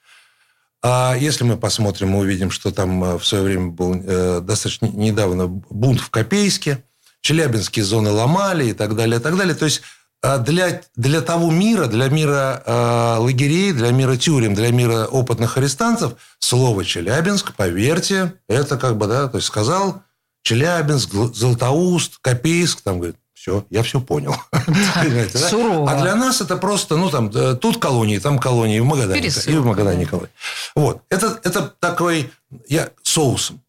А 0.83 1.15
если 1.17 1.45
мы 1.45 1.57
посмотрим, 1.57 2.09
мы 2.09 2.19
увидим, 2.19 2.51
что 2.51 2.73
там 2.73 3.19
в 3.19 3.25
свое 3.25 3.45
время 3.45 3.69
был 3.69 3.95
э, 3.95 4.41
достаточно 4.41 4.87
недавно 4.87 5.47
бунт 5.47 6.01
в 6.01 6.11
Копейске, 6.11 6.83
Челябинские 7.21 7.85
зоны 7.85 8.11
ломали 8.11 8.71
и 8.71 8.73
так 8.73 8.97
далее, 8.97 9.21
и 9.21 9.23
так 9.23 9.37
далее. 9.37 9.55
То 9.55 9.67
есть 9.67 9.83
для, 10.23 10.83
для 10.97 11.21
того 11.23 11.51
мира, 11.51 11.87
для 11.87 12.09
мира 12.09 12.63
э, 12.67 13.17
лагерей, 13.19 13.73
для 13.73 13.91
мира 13.91 14.17
тюрем, 14.17 14.55
для 14.55 14.71
мира 14.71 15.07
опытных 15.07 15.57
арестантов, 15.57 16.15
слово 16.39 16.85
Челябинск, 16.85 17.55
поверьте, 17.55 18.35
это 18.49 18.77
как 18.77 18.99
бы, 18.99 19.07
да, 19.07 19.29
то 19.29 19.39
есть 19.39 19.47
сказал 19.47 20.03
Челябинск, 20.43 21.11
Зл- 21.15 21.33
Златоуст, 21.33 22.19
Копейск, 22.21 22.83
там, 22.83 22.99
говорит, 22.99 23.17
все, 23.41 23.65
я 23.71 23.83
все 23.83 24.03
понял. 24.03 24.37
Сурово. 25.35 25.91
А 25.91 26.03
для 26.03 26.15
нас 26.15 26.43
это 26.43 26.59
просто, 26.59 26.99
ну, 26.99 27.09
там, 27.09 27.31
э, 27.35 27.55
тут 27.55 27.79
колонии, 27.79 28.19
там 28.19 28.39
колонии, 28.39 28.81
в 28.81 28.85
Магадане. 28.85 29.27
И 29.27 29.57
в 29.57 29.65
Магадане 29.65 30.05
да. 30.05 30.11
колонии. 30.11 30.33
Вот. 30.75 31.03
Это, 31.09 31.41
это 31.43 31.73
такой, 31.81 32.31
я 32.69 32.91
соусом. 33.03 33.63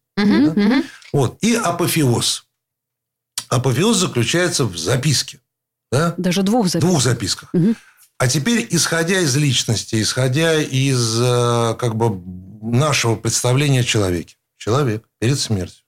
Вот. 1.14 1.38
И 1.40 1.54
апофеоз. 1.54 2.44
Апофеоз 3.48 3.96
заключается 3.96 4.66
в 4.66 4.76
записке. 4.76 5.40
Да? 5.92 6.14
Даже 6.16 6.42
двух 6.42 6.66
записок. 6.66 6.90
двух 6.90 7.02
записках. 7.02 7.50
Мгм. 7.52 7.76
А 8.18 8.26
теперь, 8.26 8.66
исходя 8.70 9.20
из 9.20 9.36
личности, 9.36 10.02
исходя 10.02 10.60
из 10.60 11.20
э, 11.20 11.76
как 11.78 11.94
бы 11.94 12.20
нашего 12.62 13.14
представления 13.14 13.80
о 13.80 13.84
человеке. 13.84 14.36
Человек 14.56 15.04
перед 15.20 15.38
смертью 15.38 15.82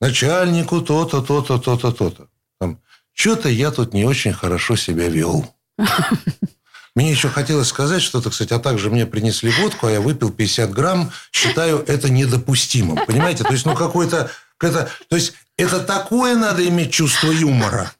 начальнику 0.00 0.80
то-то, 0.80 1.22
то-то, 1.22 1.58
то-то, 1.58 1.92
то-то. 1.92 2.28
Там, 2.60 2.80
что-то 3.12 3.48
я 3.48 3.70
тут 3.70 3.94
не 3.94 4.04
очень 4.04 4.32
хорошо 4.32 4.76
себя 4.76 5.08
вел. 5.08 5.54
Мне 6.94 7.10
еще 7.10 7.28
хотелось 7.28 7.68
сказать 7.68 8.02
что-то, 8.02 8.30
кстати, 8.30 8.54
а 8.54 8.58
также 8.58 8.88
мне 8.88 9.04
принесли 9.04 9.50
водку, 9.50 9.86
а 9.86 9.90
я 9.90 10.00
выпил 10.00 10.30
50 10.30 10.70
грамм, 10.70 11.12
считаю 11.30 11.84
это 11.86 12.08
недопустимым. 12.08 13.04
Понимаете? 13.06 13.44
То 13.44 13.52
есть, 13.52 13.66
ну, 13.66 13.74
какой-то... 13.74 14.30
Это, 14.58 14.88
то 15.08 15.16
есть, 15.16 15.34
это 15.56 15.80
такое 15.80 16.36
надо 16.36 16.66
иметь 16.66 16.92
чувство 16.92 17.30
юмора. 17.30 17.92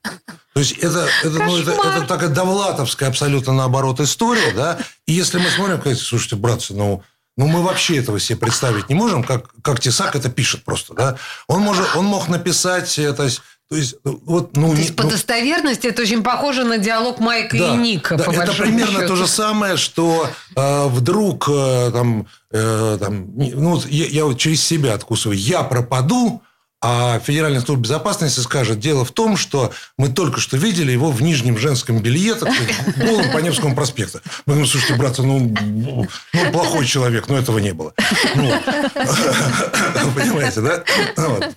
То 0.55 0.61
есть, 0.61 0.73
это, 0.79 1.07
это, 1.23 1.45
ну, 1.45 1.59
это, 1.59 1.73
это 1.73 2.07
такая 2.07 2.31
довлатовская 2.31 3.11
абсолютно 3.11 3.53
наоборот 3.53 4.01
история, 4.01 4.53
да? 4.53 4.79
И 5.07 5.13
если 5.13 5.39
мы 5.39 5.51
смотрим, 5.51 5.79
говорите, 5.79 6.03
слушайте, 6.03 6.37
братцы, 6.37 6.73
ну, 6.73 7.03
ну, 7.37 7.47
мы 7.47 7.63
вообще 7.63 7.99
этого 7.99 8.19
себе 8.19 8.39
представить 8.39 8.89
не 8.89 8.95
можем, 8.95 9.23
как, 9.23 9.51
как 9.63 9.81
Тесак 9.81 10.17
это 10.17 10.31
пишет 10.31 10.65
просто, 10.65 10.95
да? 10.95 11.17
Он, 11.47 11.61
может, 11.61 11.95
он 11.95 12.07
мог 12.07 12.29
написать 12.29 12.99
это 12.99 13.29
то 13.69 13.75
есть, 13.75 13.97
вот, 14.05 14.57
ну, 14.57 14.71
то 14.71 14.77
есть, 14.77 14.95
по 14.95 15.03
ну, 15.03 15.11
достоверности 15.11 15.89
это 15.89 16.03
очень 16.03 16.23
похоже 16.23 16.63
на 16.63 16.79
диалог 16.79 17.19
Майка 17.19 17.59
да, 17.59 17.75
и 17.75 17.77
Ника. 17.77 18.17
Да, 18.17 18.25
по 18.25 18.31
это 18.31 18.53
примерно 18.53 19.01
счету. 19.01 19.09
то 19.09 19.17
же 19.17 19.27
самое, 19.27 19.77
что 19.77 20.31
э, 20.55 20.87
вдруг 20.87 21.49
э, 21.49 21.91
там, 21.93 22.29
э, 22.53 22.99
там, 23.01 23.27
ну, 23.35 23.83
я, 23.89 24.07
я 24.07 24.25
вот 24.25 24.39
через 24.39 24.65
себя 24.65 24.95
откусываю, 24.95 25.37
я 25.37 25.65
пропаду, 25.65 26.43
а 26.89 27.19
Федеральная 27.19 27.61
служба 27.61 27.83
безопасности 27.83 28.39
скажет, 28.39 28.79
дело 28.79 29.05
в 29.05 29.11
том, 29.11 29.37
что 29.37 29.73
мы 29.99 30.09
только 30.09 30.39
что 30.39 30.57
видели 30.57 30.93
его 30.93 31.11
в 31.11 31.21
нижнем 31.21 31.59
женском 31.59 31.99
белье, 31.99 32.37
так 32.37 32.49
голым 32.97 33.33
по 33.33 33.39
Невскому 33.39 33.75
проспекту. 33.75 34.21
Мы 34.47 34.55
говорим, 34.55 34.71
слушайте, 34.71 34.95
братцы, 34.95 35.25
ну, 35.25 35.53
ну, 35.61 36.07
плохой 36.53 36.87
человек, 36.87 37.27
но 37.27 37.39
этого 37.39 37.59
не 37.59 37.73
было. 37.73 37.93
Ну, 38.37 38.53
понимаете, 40.15 40.61
да? 40.61 40.85
Вот. 41.17 41.57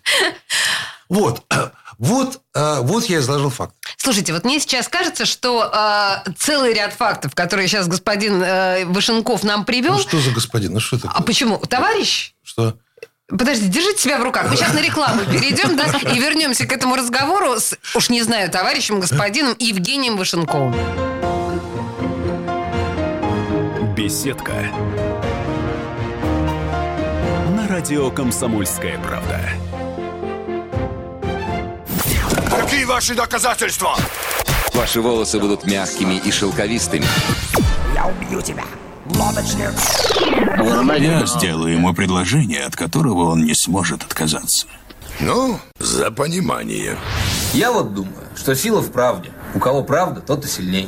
Вот. 1.09 1.43
Вот, 1.99 2.41
э, 2.55 2.81
я 3.09 3.19
изложил 3.19 3.49
факт. 3.51 3.75
Слушайте, 3.97 4.33
вот 4.33 4.45
мне 4.45 4.59
сейчас 4.59 4.87
кажется, 4.87 5.25
что 5.25 5.69
э, 5.71 6.31
целый 6.39 6.73
ряд 6.73 6.93
фактов, 6.93 7.35
которые 7.35 7.67
сейчас 7.67 7.87
господин 7.87 8.41
э, 8.41 8.85
Вышенков 8.85 9.43
нам 9.43 9.65
привел... 9.65 9.93
Ну, 9.93 9.99
что 9.99 10.19
за 10.19 10.31
господин? 10.31 10.73
Ну, 10.73 10.79
что 10.79 10.95
это? 10.95 11.11
А 11.13 11.21
почему? 11.21 11.57
Товарищ? 11.57 12.33
Что? 12.41 12.77
Подожди, 13.29 13.67
держите 13.67 14.01
себя 14.01 14.17
в 14.17 14.23
руках. 14.23 14.49
Мы 14.49 14.57
сейчас 14.57 14.73
на 14.73 14.81
рекламу 14.81 15.23
перейдем, 15.23 15.77
да, 15.77 15.85
и 16.11 16.19
вернемся 16.19 16.65
к 16.65 16.71
этому 16.71 16.95
разговору 16.95 17.59
с, 17.59 17.77
уж 17.93 18.09
не 18.09 18.23
знаю, 18.23 18.49
товарищем 18.49 18.99
господином 18.99 19.55
Евгением 19.59 20.17
Вышенковым. 20.17 20.73
Беседка. 23.95 24.53
На 27.55 27.67
радио 27.67 28.09
«Комсомольская 28.09 28.97
правда». 28.97 29.39
Какие 32.49 32.85
ваши 32.85 33.13
доказательства? 33.13 33.95
Ваши 34.73 35.01
волосы 35.01 35.39
будут 35.39 35.65
мягкими 35.65 36.15
и 36.15 36.31
шелковистыми. 36.31 37.05
Я 37.93 38.07
убью 38.07 38.41
тебя, 38.41 38.63
лодочник. 39.05 39.73
Я 40.97 41.25
сделаю 41.25 41.73
ему 41.73 41.93
предложение, 41.93 42.63
от 42.63 42.75
которого 42.75 43.29
он 43.31 43.45
не 43.45 43.53
сможет 43.53 44.03
отказаться. 44.03 44.67
Ну, 45.19 45.59
за 45.79 46.11
понимание. 46.11 46.97
Я 47.53 47.71
вот 47.71 47.93
думаю, 47.93 48.25
что 48.35 48.55
сила 48.55 48.81
в 48.81 48.91
правде. 48.91 49.31
У 49.53 49.59
кого 49.59 49.83
правда, 49.83 50.21
тот 50.21 50.45
и 50.45 50.47
сильней. 50.47 50.87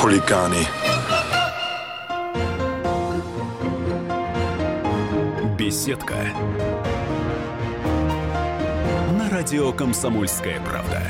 хулиганы. 0.00 0.66
Беседка. 5.58 6.14
На 9.18 9.28
радио 9.28 9.74
«Комсомольская 9.74 10.58
правда». 10.60 11.02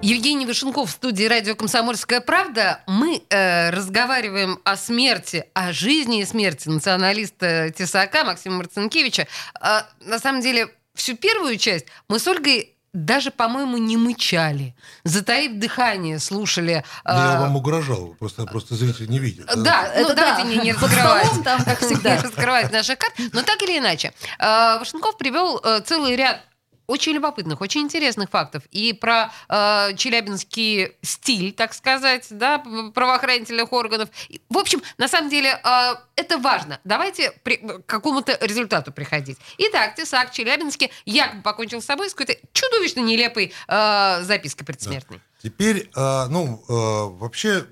Евгений 0.00 0.46
Вишенков 0.46 0.88
в 0.88 0.92
студии 0.92 1.24
радио 1.24 1.54
«Комсомольская 1.54 2.22
правда». 2.22 2.82
Мы 2.86 3.22
э, 3.28 3.68
разговариваем 3.68 4.58
о 4.64 4.76
смерти, 4.76 5.44
о 5.52 5.74
жизни 5.74 6.22
и 6.22 6.24
смерти 6.24 6.70
националиста 6.70 7.70
Тесака 7.76 8.24
Максима 8.24 8.56
Марцинкевича. 8.58 9.28
Э, 9.60 9.82
на 10.00 10.18
самом 10.18 10.40
деле, 10.40 10.68
всю 10.94 11.16
первую 11.18 11.58
часть 11.58 11.84
мы 12.08 12.18
с 12.18 12.26
Ольгой 12.26 12.75
даже, 12.96 13.30
по-моему, 13.30 13.76
не 13.76 13.96
мычали. 13.96 14.74
Затаив 15.04 15.58
дыхание, 15.58 16.18
слушали... 16.18 16.84
Да. 17.04 17.34
Я 17.34 17.40
вам 17.40 17.56
угрожал, 17.56 18.14
просто, 18.18 18.46
просто 18.46 18.74
зритель 18.74 19.08
не 19.08 19.18
видит. 19.18 19.46
Да, 19.46 19.54
да 19.54 19.92
ну 19.96 20.14
давайте 20.14 20.42
да. 20.42 20.48
не, 20.48 20.56
не 20.56 20.72
раскрывать. 20.72 21.42
Там, 21.44 21.62
как 21.64 21.78
всегда. 21.80 22.16
Не 22.16 22.22
раскрывать 22.22 22.72
наши 22.72 22.96
карты. 22.96 23.30
Но 23.32 23.42
так 23.42 23.62
или 23.62 23.78
иначе, 23.78 24.12
э, 24.38 24.78
Вашенков 24.78 25.18
привел 25.18 25.60
э, 25.62 25.80
целый 25.84 26.16
ряд 26.16 26.40
очень 26.86 27.12
любопытных, 27.12 27.60
очень 27.60 27.82
интересных 27.82 28.30
фактов 28.30 28.62
и 28.70 28.92
про 28.92 29.32
э, 29.48 29.94
челябинский 29.96 30.92
стиль, 31.02 31.52
так 31.52 31.74
сказать, 31.74 32.26
да, 32.30 32.58
правоохранительных 32.94 33.72
органов. 33.72 34.08
В 34.48 34.58
общем, 34.58 34.82
на 34.98 35.08
самом 35.08 35.30
деле 35.30 35.60
э, 35.62 35.94
это 36.16 36.38
важно. 36.38 36.80
Давайте 36.84 37.32
при, 37.42 37.56
к 37.56 37.86
какому-то 37.86 38.38
результату 38.40 38.92
приходить. 38.92 39.38
Итак, 39.58 39.94
Тесак 39.94 40.32
Челябинский 40.32 40.90
якобы 41.04 41.42
покончил 41.42 41.82
с 41.82 41.84
собой 41.84 42.10
с 42.10 42.14
какой-то 42.14 42.38
чудовищно 42.52 43.00
нелепой 43.00 43.52
э, 43.68 44.22
запиской 44.22 44.66
предсмертной. 44.66 45.18
Да. 45.18 45.48
Теперь, 45.48 45.90
э, 45.94 46.26
ну, 46.28 46.64
э, 46.68 47.18
вообще 47.18 47.66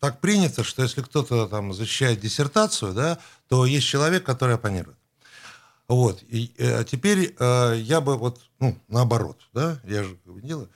так 0.00 0.20
принято, 0.20 0.64
что 0.64 0.82
если 0.82 1.02
кто-то 1.02 1.46
там 1.46 1.72
защищает 1.72 2.20
диссертацию, 2.20 2.92
да, 2.92 3.18
то 3.48 3.66
есть 3.66 3.86
человек, 3.86 4.24
который 4.24 4.54
оппонирует. 4.56 4.95
Вот. 5.88 6.22
И 6.28 6.52
э, 6.58 6.84
теперь 6.84 7.34
э, 7.38 7.74
я 7.78 8.00
бы 8.00 8.16
вот, 8.16 8.40
ну, 8.58 8.76
наоборот, 8.88 9.38
да, 9.52 9.80
я 9.84 10.02
же 10.02 10.16
делаю. 10.42 10.68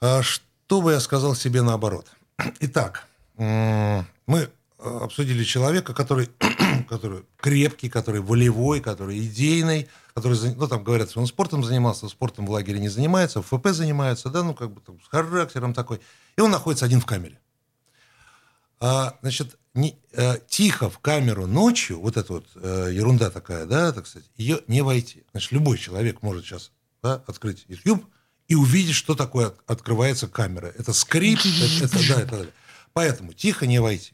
А 0.00 0.22
что 0.22 0.80
бы 0.80 0.92
я 0.92 1.00
сказал 1.00 1.34
себе 1.34 1.62
наоборот? 1.62 2.06
Итак, 2.60 3.06
э, 3.38 4.02
мы 4.26 4.48
обсудили 4.78 5.44
человека, 5.44 5.94
который, 5.94 6.28
который 6.88 7.24
крепкий, 7.36 7.88
который 7.88 8.20
волевой, 8.20 8.80
который 8.80 9.24
идейный, 9.24 9.88
который, 10.14 10.36
ну, 10.56 10.66
там 10.66 10.82
говорят, 10.82 11.16
он 11.16 11.26
спортом 11.26 11.62
занимался, 11.62 12.08
спортом 12.08 12.46
в 12.46 12.50
лагере 12.50 12.80
не 12.80 12.88
занимается, 12.88 13.40
в 13.40 13.46
ФП 13.46 13.68
занимается, 13.68 14.30
да, 14.30 14.42
ну, 14.42 14.54
как 14.54 14.72
бы 14.72 14.80
там, 14.80 15.00
с 15.00 15.08
характером 15.08 15.74
такой. 15.74 16.00
И 16.36 16.40
он 16.40 16.50
находится 16.50 16.84
один 16.84 17.00
в 17.00 17.06
камере. 17.06 17.38
А, 18.86 19.16
значит, 19.22 19.56
не, 19.72 19.98
э, 20.12 20.36
тихо 20.46 20.90
в 20.90 20.98
камеру 20.98 21.46
ночью, 21.46 21.98
вот 22.00 22.18
эта 22.18 22.34
вот 22.34 22.46
э, 22.56 22.90
ерунда 22.92 23.30
такая, 23.30 23.64
да, 23.64 23.92
так 23.92 24.06
сказать, 24.06 24.28
ее 24.36 24.60
не 24.66 24.82
войти. 24.82 25.24
Значит, 25.30 25.52
любой 25.52 25.78
человек 25.78 26.20
может 26.20 26.44
сейчас 26.44 26.70
да, 27.02 27.22
открыть 27.26 27.64
YouTube 27.68 28.04
и 28.46 28.54
увидеть, 28.54 28.94
что 28.94 29.14
такое 29.14 29.46
от, 29.46 29.60
открывается 29.66 30.28
камера. 30.28 30.66
Это 30.66 30.92
скрип, 30.92 31.38
это, 31.38 31.84
это, 31.86 32.08
да, 32.08 32.20
это, 32.20 32.50
Поэтому 32.92 33.32
тихо 33.32 33.66
не 33.66 33.80
войти. 33.80 34.12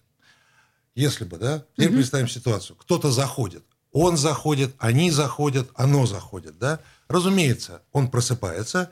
Если 0.94 1.24
бы, 1.24 1.36
да, 1.38 1.64
теперь 1.76 1.90
представим 1.90 2.28
ситуацию. 2.28 2.76
Кто-то 2.76 3.10
заходит, 3.10 3.64
он 3.90 4.16
заходит, 4.16 4.76
они 4.78 5.10
заходят, 5.10 5.68
оно 5.74 6.06
заходит, 6.06 6.60
да. 6.60 6.78
Разумеется, 7.08 7.82
он 7.90 8.08
просыпается, 8.08 8.82
а 8.82 8.90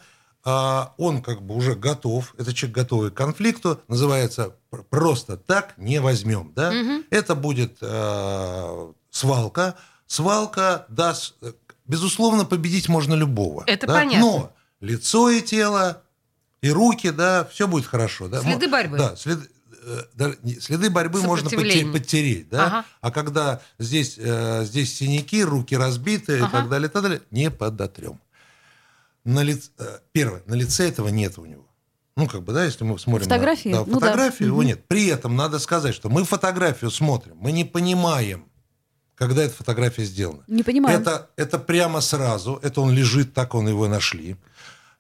он 0.97 1.23
как 1.23 1.43
бы 1.43 1.55
уже 1.55 1.75
готов, 1.75 2.35
это 2.39 2.55
человек 2.55 2.77
готовый 2.77 3.11
к 3.11 3.15
конфликту, 3.15 3.81
называется 3.89 4.55
просто 4.91 5.37
так 5.37 5.75
не 5.77 6.01
возьмем, 6.01 6.53
да? 6.55 6.71
Угу. 6.71 7.05
Это 7.11 7.35
будет 7.35 7.79
э, 7.81 8.93
свалка, 9.11 9.75
свалка 10.07 10.87
даст, 10.89 11.35
безусловно, 11.87 12.45
победить 12.45 12.89
можно 12.89 13.15
любого. 13.15 13.65
Это 13.67 13.87
да? 13.87 13.95
понятно. 13.95 14.21
Но 14.21 14.53
лицо 14.81 15.31
и 15.31 15.43
тело 15.43 16.03
и 16.61 16.71
руки, 16.71 17.11
да, 17.11 17.49
все 17.53 17.67
будет 17.67 17.87
хорошо, 17.87 18.29
да. 18.29 18.41
Следы 18.41 18.69
борьбы. 18.69 18.97
Да, 18.97 19.17
следы, 19.17 19.49
э, 20.19 20.35
следы 20.61 20.91
борьбы 20.91 21.23
можно 21.23 21.51
подтереть, 21.51 22.49
да, 22.49 22.67
ага. 22.67 22.85
а 23.01 23.11
когда 23.11 23.61
здесь, 23.79 24.15
э, 24.19 24.65
здесь 24.65 24.97
синяки, 24.97 25.43
руки 25.43 25.77
разбиты 25.77 26.39
ага. 26.39 26.47
и 26.47 26.51
так 26.51 26.69
далее, 26.69 26.89
и 26.89 26.93
так 26.93 27.03
далее, 27.03 27.23
не 27.31 27.51
подотрем 27.51 28.21
на 29.29 29.43
лице, 29.43 29.71
э, 29.79 29.99
первое, 30.13 30.43
на 30.47 30.55
лице 30.55 30.89
этого 30.89 31.09
нет 31.09 31.39
у 31.39 31.45
него. 31.45 31.67
Ну, 32.17 32.27
как 32.27 32.43
бы, 32.43 32.53
да, 32.53 32.65
если 32.65 32.85
мы 32.85 32.99
смотрим 32.99 33.29
фотографии, 33.29 33.69
на 33.69 33.85
да, 33.85 33.93
фотографию, 33.93 34.49
ну, 34.49 34.55
да. 34.55 34.63
его 34.63 34.63
нет. 34.63 34.89
При 34.89 35.07
этом 35.07 35.37
надо 35.37 35.59
сказать, 35.59 35.95
что 35.95 36.09
мы 36.09 36.25
фотографию 36.25 36.91
смотрим, 36.91 37.37
мы 37.37 37.53
не 37.53 37.65
понимаем, 37.65 38.47
когда 39.15 39.43
эта 39.43 39.55
фотография 39.55 40.05
сделана. 40.05 40.43
Не 40.49 40.63
понимаю. 40.63 40.99
Это, 40.99 41.29
это 41.37 41.59
прямо 41.59 42.01
сразу, 42.01 42.59
это 42.63 42.81
он 42.81 42.91
лежит, 42.93 43.35
так 43.35 43.55
он 43.55 43.69
его 43.69 43.87
нашли. 43.87 44.37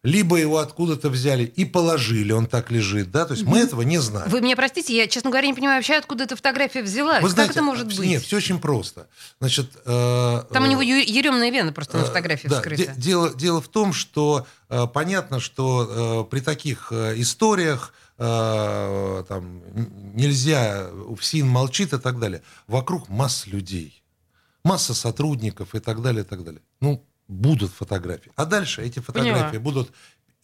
Либо 0.04 0.36
его 0.36 0.58
откуда-то 0.58 1.10
взяли 1.10 1.42
и 1.42 1.64
положили, 1.64 2.30
он 2.30 2.46
так 2.46 2.70
лежит, 2.70 3.10
да, 3.10 3.24
то 3.26 3.34
есть 3.34 3.44
мы 3.44 3.58
этого 3.58 3.82
не 3.82 3.98
знаем. 3.98 4.30
Вы 4.30 4.40
меня 4.40 4.54
простите, 4.54 4.96
я, 4.96 5.08
честно 5.08 5.30
говоря, 5.30 5.48
не 5.48 5.54
понимаю 5.54 5.78
вообще, 5.78 5.94
откуда 5.94 6.22
эта 6.22 6.36
фотография 6.36 6.82
взялась. 6.84 7.20
Вы 7.20 7.28
как 7.28 7.34
знаете, 7.34 7.52
это 7.54 7.62
может 7.62 7.86
быть? 7.88 7.98
Нет, 7.98 8.22
все 8.22 8.36
очень 8.36 8.60
просто. 8.60 9.08
Значит, 9.40 9.70
э, 9.84 10.42
Там 10.52 10.62
у 10.62 10.66
э, 10.66 10.68
него 10.70 10.82
ю- 10.82 10.96
еремная 11.04 11.50
вена 11.50 11.72
просто 11.72 11.98
на 11.98 12.04
фотографии 12.04 12.46
да, 12.46 12.56
вскрыта. 12.58 12.86
де- 12.86 12.94
дело, 13.00 13.34
дело 13.34 13.60
в 13.60 13.66
том, 13.66 13.92
что 13.92 14.46
э, 14.68 14.86
понятно, 14.86 15.40
что 15.40 16.24
э, 16.28 16.30
при 16.30 16.40
таких 16.40 16.92
э, 16.92 17.14
историях 17.20 17.92
э, 18.18 19.24
там, 19.28 19.62
нельзя, 20.14 20.86
ФСИН 21.18 21.48
молчит 21.48 21.92
и 21.92 21.98
так 21.98 22.20
далее. 22.20 22.42
Вокруг 22.68 23.08
масса 23.08 23.50
людей, 23.50 24.00
масса 24.62 24.94
сотрудников 24.94 25.74
и 25.74 25.80
так 25.80 26.02
далее, 26.02 26.22
и 26.22 26.26
так 26.26 26.44
далее. 26.44 26.62
Ну, 26.80 27.04
будут 27.28 27.70
фотографии. 27.72 28.32
А 28.36 28.44
дальше 28.46 28.82
эти 28.82 28.98
фотографии 29.00 29.58
Поняла. 29.58 29.60
будут 29.60 29.92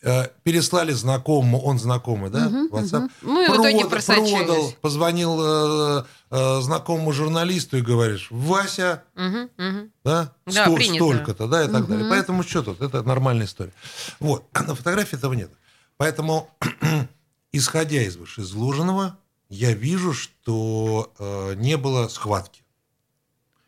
э, 0.02 0.28
переслали 0.42 0.92
знакомому, 0.92 1.60
он 1.62 1.78
знакомый, 1.78 2.30
да, 2.30 2.48
в 2.48 2.74
WhatsApp. 2.74 3.10
Ну 3.22 3.40
и 3.42 3.48
в 3.48 3.54
итоге 3.54 3.84
Продал- 3.86 4.72
позвонил 4.82 5.40
э, 5.40 6.04
э, 6.30 6.60
знакомому 6.60 7.12
журналисту 7.12 7.78
и 7.78 7.80
говоришь, 7.80 8.28
Вася, 8.30 9.02
Мгм, 9.14 9.48
мгм. 9.56 9.92
да, 10.04 10.32
Да, 10.46 10.64
Сто- 10.66 10.78
столько-то, 10.80 11.48
да, 11.48 11.64
и 11.64 11.68
так 11.68 11.88
далее. 11.88 12.06
Поэтому 12.10 12.42
что 12.42 12.62
тут? 12.62 12.82
Это 12.82 13.02
нормальная 13.02 13.46
история. 13.46 13.72
Вот. 14.20 14.44
А 14.52 14.62
на 14.64 14.74
фотографии 14.74 15.16
этого 15.16 15.32
нет. 15.32 15.50
Поэтому, 15.96 16.50
исходя 17.52 18.02
из 18.02 18.16
вышеизложенного, 18.16 19.16
я 19.48 19.72
вижу, 19.72 20.12
что 20.12 21.12
э, 21.18 21.54
не 21.56 21.76
было 21.78 22.08
схватки. 22.08 22.62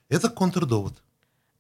Это 0.09 0.29
контрдовод. 0.29 0.95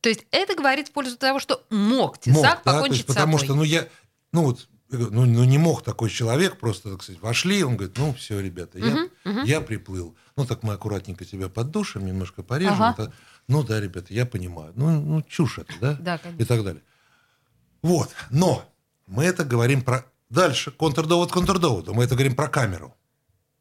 То 0.00 0.08
есть 0.08 0.24
это 0.30 0.54
говорит 0.54 0.88
в 0.88 0.92
пользу 0.92 1.16
того, 1.16 1.40
что 1.40 1.64
мог 1.70 1.96
Мог, 2.16 2.18
Тесак 2.18 2.62
да, 2.64 2.72
то 2.72 2.78
покончить 2.80 3.06
потому 3.06 3.38
с 3.38 3.40
собой. 3.40 3.44
что, 3.46 3.54
ну, 3.56 3.62
я, 3.64 3.88
ну, 4.32 4.44
вот, 4.44 4.68
ну, 4.90 5.24
ну, 5.24 5.44
не 5.44 5.58
мог 5.58 5.82
такой 5.82 6.10
человек 6.10 6.58
просто, 6.58 6.92
так 6.92 7.02
сказать, 7.02 7.20
вошли, 7.20 7.64
он 7.64 7.76
говорит, 7.76 7.96
ну, 7.98 8.14
все, 8.14 8.40
ребята, 8.40 8.78
я, 8.78 9.08
я 9.44 9.60
приплыл. 9.60 10.16
Ну, 10.36 10.44
так 10.46 10.62
мы 10.62 10.74
аккуратненько 10.74 11.24
тебя 11.24 11.48
поддушим, 11.48 12.06
немножко 12.06 12.42
порежем. 12.42 12.82
Ага. 12.82 13.02
это- 13.04 13.12
ну, 13.48 13.62
да, 13.62 13.80
ребята, 13.80 14.12
я 14.12 14.26
понимаю. 14.26 14.72
Ну, 14.76 15.00
ну 15.00 15.22
чушь 15.22 15.58
это, 15.58 15.72
да? 15.80 15.94
Да, 15.94 16.16
И 16.16 16.18
конечно. 16.18 16.46
так 16.46 16.64
далее. 16.64 16.82
Вот, 17.82 18.10
но 18.30 18.64
мы 19.06 19.24
это 19.24 19.44
говорим 19.44 19.82
про... 19.82 20.04
Дальше, 20.28 20.72
контрдовод 20.72 21.30
контрдоводу, 21.30 21.94
мы 21.94 22.02
это 22.04 22.14
говорим 22.14 22.34
про 22.34 22.48
камеру. 22.48 22.96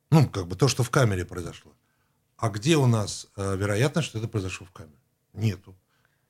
Ну, 0.10 0.28
как 0.28 0.48
бы 0.48 0.56
то, 0.56 0.68
что 0.68 0.84
в 0.84 0.90
камере 0.90 1.26
произошло. 1.26 1.72
А 2.38 2.50
где 2.50 2.76
у 2.76 2.88
нас 2.88 3.28
э, 3.38 3.56
вероятность, 3.56 4.08
что 4.10 4.18
это 4.18 4.28
произошло 4.28 4.66
в 4.66 4.72
камере? 4.72 4.98
Нету. 5.34 5.76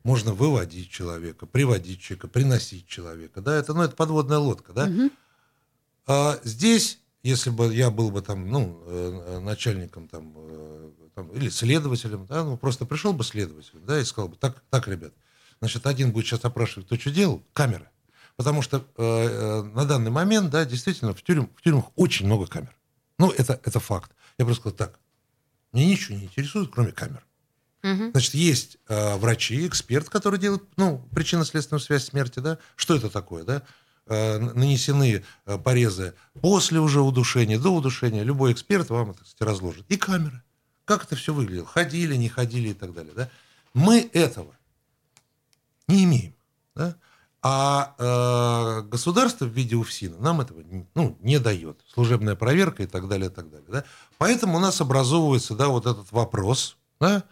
Можно 0.06 0.34
выводить 0.34 0.92
человека, 0.92 1.48
приводить 1.48 2.00
человека, 2.00 2.28
приносить 2.28 2.88
человека. 2.88 3.42
Да, 3.42 3.56
это, 3.56 3.74
ну, 3.74 3.82
это 3.82 3.96
подводная 3.96 4.38
лодка, 4.38 4.72
да? 4.72 4.88
А 6.06 6.40
здесь, 6.44 7.00
если 7.24 7.50
бы 7.50 7.74
я 7.74 7.90
был 7.90 8.12
бы 8.12 8.22
там, 8.22 8.48
ну, 8.48 8.84
э, 8.86 9.40
начальником 9.40 10.08
там, 10.08 10.32
э, 10.38 10.92
там, 11.16 11.30
или 11.30 11.50
следователем, 11.50 12.28
да, 12.28 12.44
ну, 12.44 12.56
просто 12.56 12.86
пришел 12.86 13.14
бы 13.14 13.24
следователем, 13.24 13.84
да, 13.84 14.00
и 14.00 14.04
сказал 14.04 14.30
бы, 14.30 14.36
так, 14.36 14.64
так, 14.70 14.88
ребят, 14.88 15.12
значит, 15.60 15.88
один 15.88 16.12
будет 16.12 16.28
сейчас 16.28 16.46
опрашивать, 16.46 16.86
кто 16.86 17.00
что 17.00 17.10
делал, 17.10 17.42
камеры. 17.54 17.90
Потому 18.36 18.62
что 18.62 18.78
э, 18.78 18.84
э, 18.98 19.64
на 19.64 19.86
данный 19.86 20.12
момент, 20.12 20.52
да, 20.52 20.66
действительно, 20.66 21.16
в, 21.16 21.24
тюрьм, 21.24 21.50
в 21.56 21.64
тюрьмах 21.64 21.86
очень 21.96 22.28
много 22.28 22.46
камер. 22.46 22.78
Ну, 23.18 23.32
это, 23.32 23.60
это 23.64 23.80
факт. 23.80 24.12
Я 24.38 24.46
просто 24.46 24.62
сказал, 24.62 24.78
так, 24.78 25.00
мне 25.72 25.88
ничего 25.88 26.16
не 26.16 26.26
интересует, 26.26 26.70
кроме 26.72 26.92
камер. 26.92 27.26
Мгм. 27.86 28.10
Значит, 28.12 28.34
есть 28.34 28.78
э, 28.88 29.16
врачи, 29.18 29.68
эксперт, 29.68 30.10
который 30.10 30.40
делает 30.40 30.64
ну, 30.76 31.08
причинно-следственную 31.14 31.80
связь 31.80 32.06
смерти. 32.06 32.40
Да? 32.40 32.58
Что 32.76 32.96
это 32.96 33.12
такое? 33.12 33.44
Да? 33.44 33.62
Э, 34.08 34.40
нанесены 34.40 35.24
э, 35.46 35.58
порезы 35.60 36.16
после 36.42 36.80
уже 36.80 37.02
удушения, 37.02 37.60
до 37.60 37.70
удушения. 37.70 38.24
Любой 38.24 38.54
эксперт 38.54 38.90
вам 38.90 39.12
это 39.12 39.24
кстати, 39.24 39.48
разложит. 39.48 39.86
И 39.90 39.98
камеры. 39.98 40.42
Как 40.86 41.04
это 41.04 41.16
все 41.16 41.32
выглядело? 41.32 41.68
Ходили, 41.68 42.16
не 42.16 42.28
ходили 42.28 42.70
и 42.70 42.74
так 42.74 42.92
далее. 42.92 43.14
Да? 43.16 43.30
Мы 43.76 44.10
этого 44.14 44.56
не 45.88 46.06
имеем. 46.06 46.34
Да? 46.74 46.96
А 47.44 47.94
э, 48.00 48.82
государство 48.90 49.46
в 49.46 49.50
виде 49.50 49.76
УФСИНа 49.76 50.18
нам 50.18 50.42
этого 50.42 50.64
ну, 50.96 51.20
не 51.22 51.38
дает. 51.38 51.82
Служебная 51.94 52.36
проверка 52.36 52.82
и 52.82 52.88
так 52.88 53.08
далее, 53.08 53.30
и 53.30 53.32
так 53.32 53.52
далее. 53.52 53.68
Да? 53.70 53.84
Поэтому 54.18 54.58
у 54.58 54.60
нас 54.60 54.82
образовывается 54.82 55.54
да, 55.54 55.68
вот 55.68 55.86
этот 55.86 56.12
вопрос. 56.12 56.78
Да? 57.00 57.24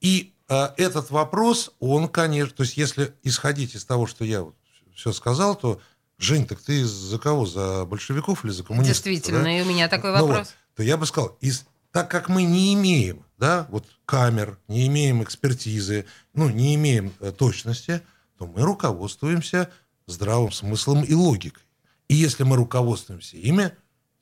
И 0.00 0.34
э, 0.48 0.68
этот 0.76 1.10
вопрос, 1.10 1.72
он, 1.80 2.08
конечно, 2.08 2.54
то 2.54 2.62
есть 2.62 2.76
если 2.76 3.14
исходить 3.22 3.74
из 3.74 3.84
того, 3.84 4.06
что 4.06 4.24
я 4.24 4.42
вот 4.42 4.54
все 4.94 5.12
сказал, 5.12 5.56
то, 5.56 5.80
Жень, 6.18 6.46
так 6.46 6.60
ты 6.60 6.84
за 6.84 7.18
кого? 7.18 7.44
За 7.44 7.84
большевиков 7.84 8.44
или 8.44 8.52
за 8.52 8.64
коммунистов? 8.64 8.94
Действительно, 8.94 9.42
да? 9.42 9.58
и 9.58 9.62
у 9.62 9.66
меня 9.66 9.88
такой 9.88 10.12
Ну 10.12 10.26
вопрос. 10.26 10.38
вот, 10.38 10.54
то 10.76 10.82
я 10.82 10.96
бы 10.96 11.04
сказал, 11.04 11.36
из, 11.40 11.66
так 11.92 12.10
как 12.10 12.28
мы 12.28 12.44
не 12.44 12.72
имеем 12.72 13.26
да, 13.38 13.66
вот 13.70 13.86
камер, 14.04 14.58
не 14.68 14.86
имеем 14.86 15.22
экспертизы, 15.22 16.06
ну, 16.32 16.48
не 16.48 16.74
имеем 16.74 17.12
э, 17.20 17.32
точности, 17.32 18.02
то 18.38 18.46
мы 18.46 18.62
руководствуемся 18.62 19.70
здравым 20.06 20.52
смыслом 20.52 21.02
и 21.02 21.14
логикой. 21.14 21.62
И 22.08 22.14
если 22.14 22.44
мы 22.44 22.56
руководствуемся 22.56 23.36
ими, 23.36 23.72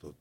то, 0.01 0.13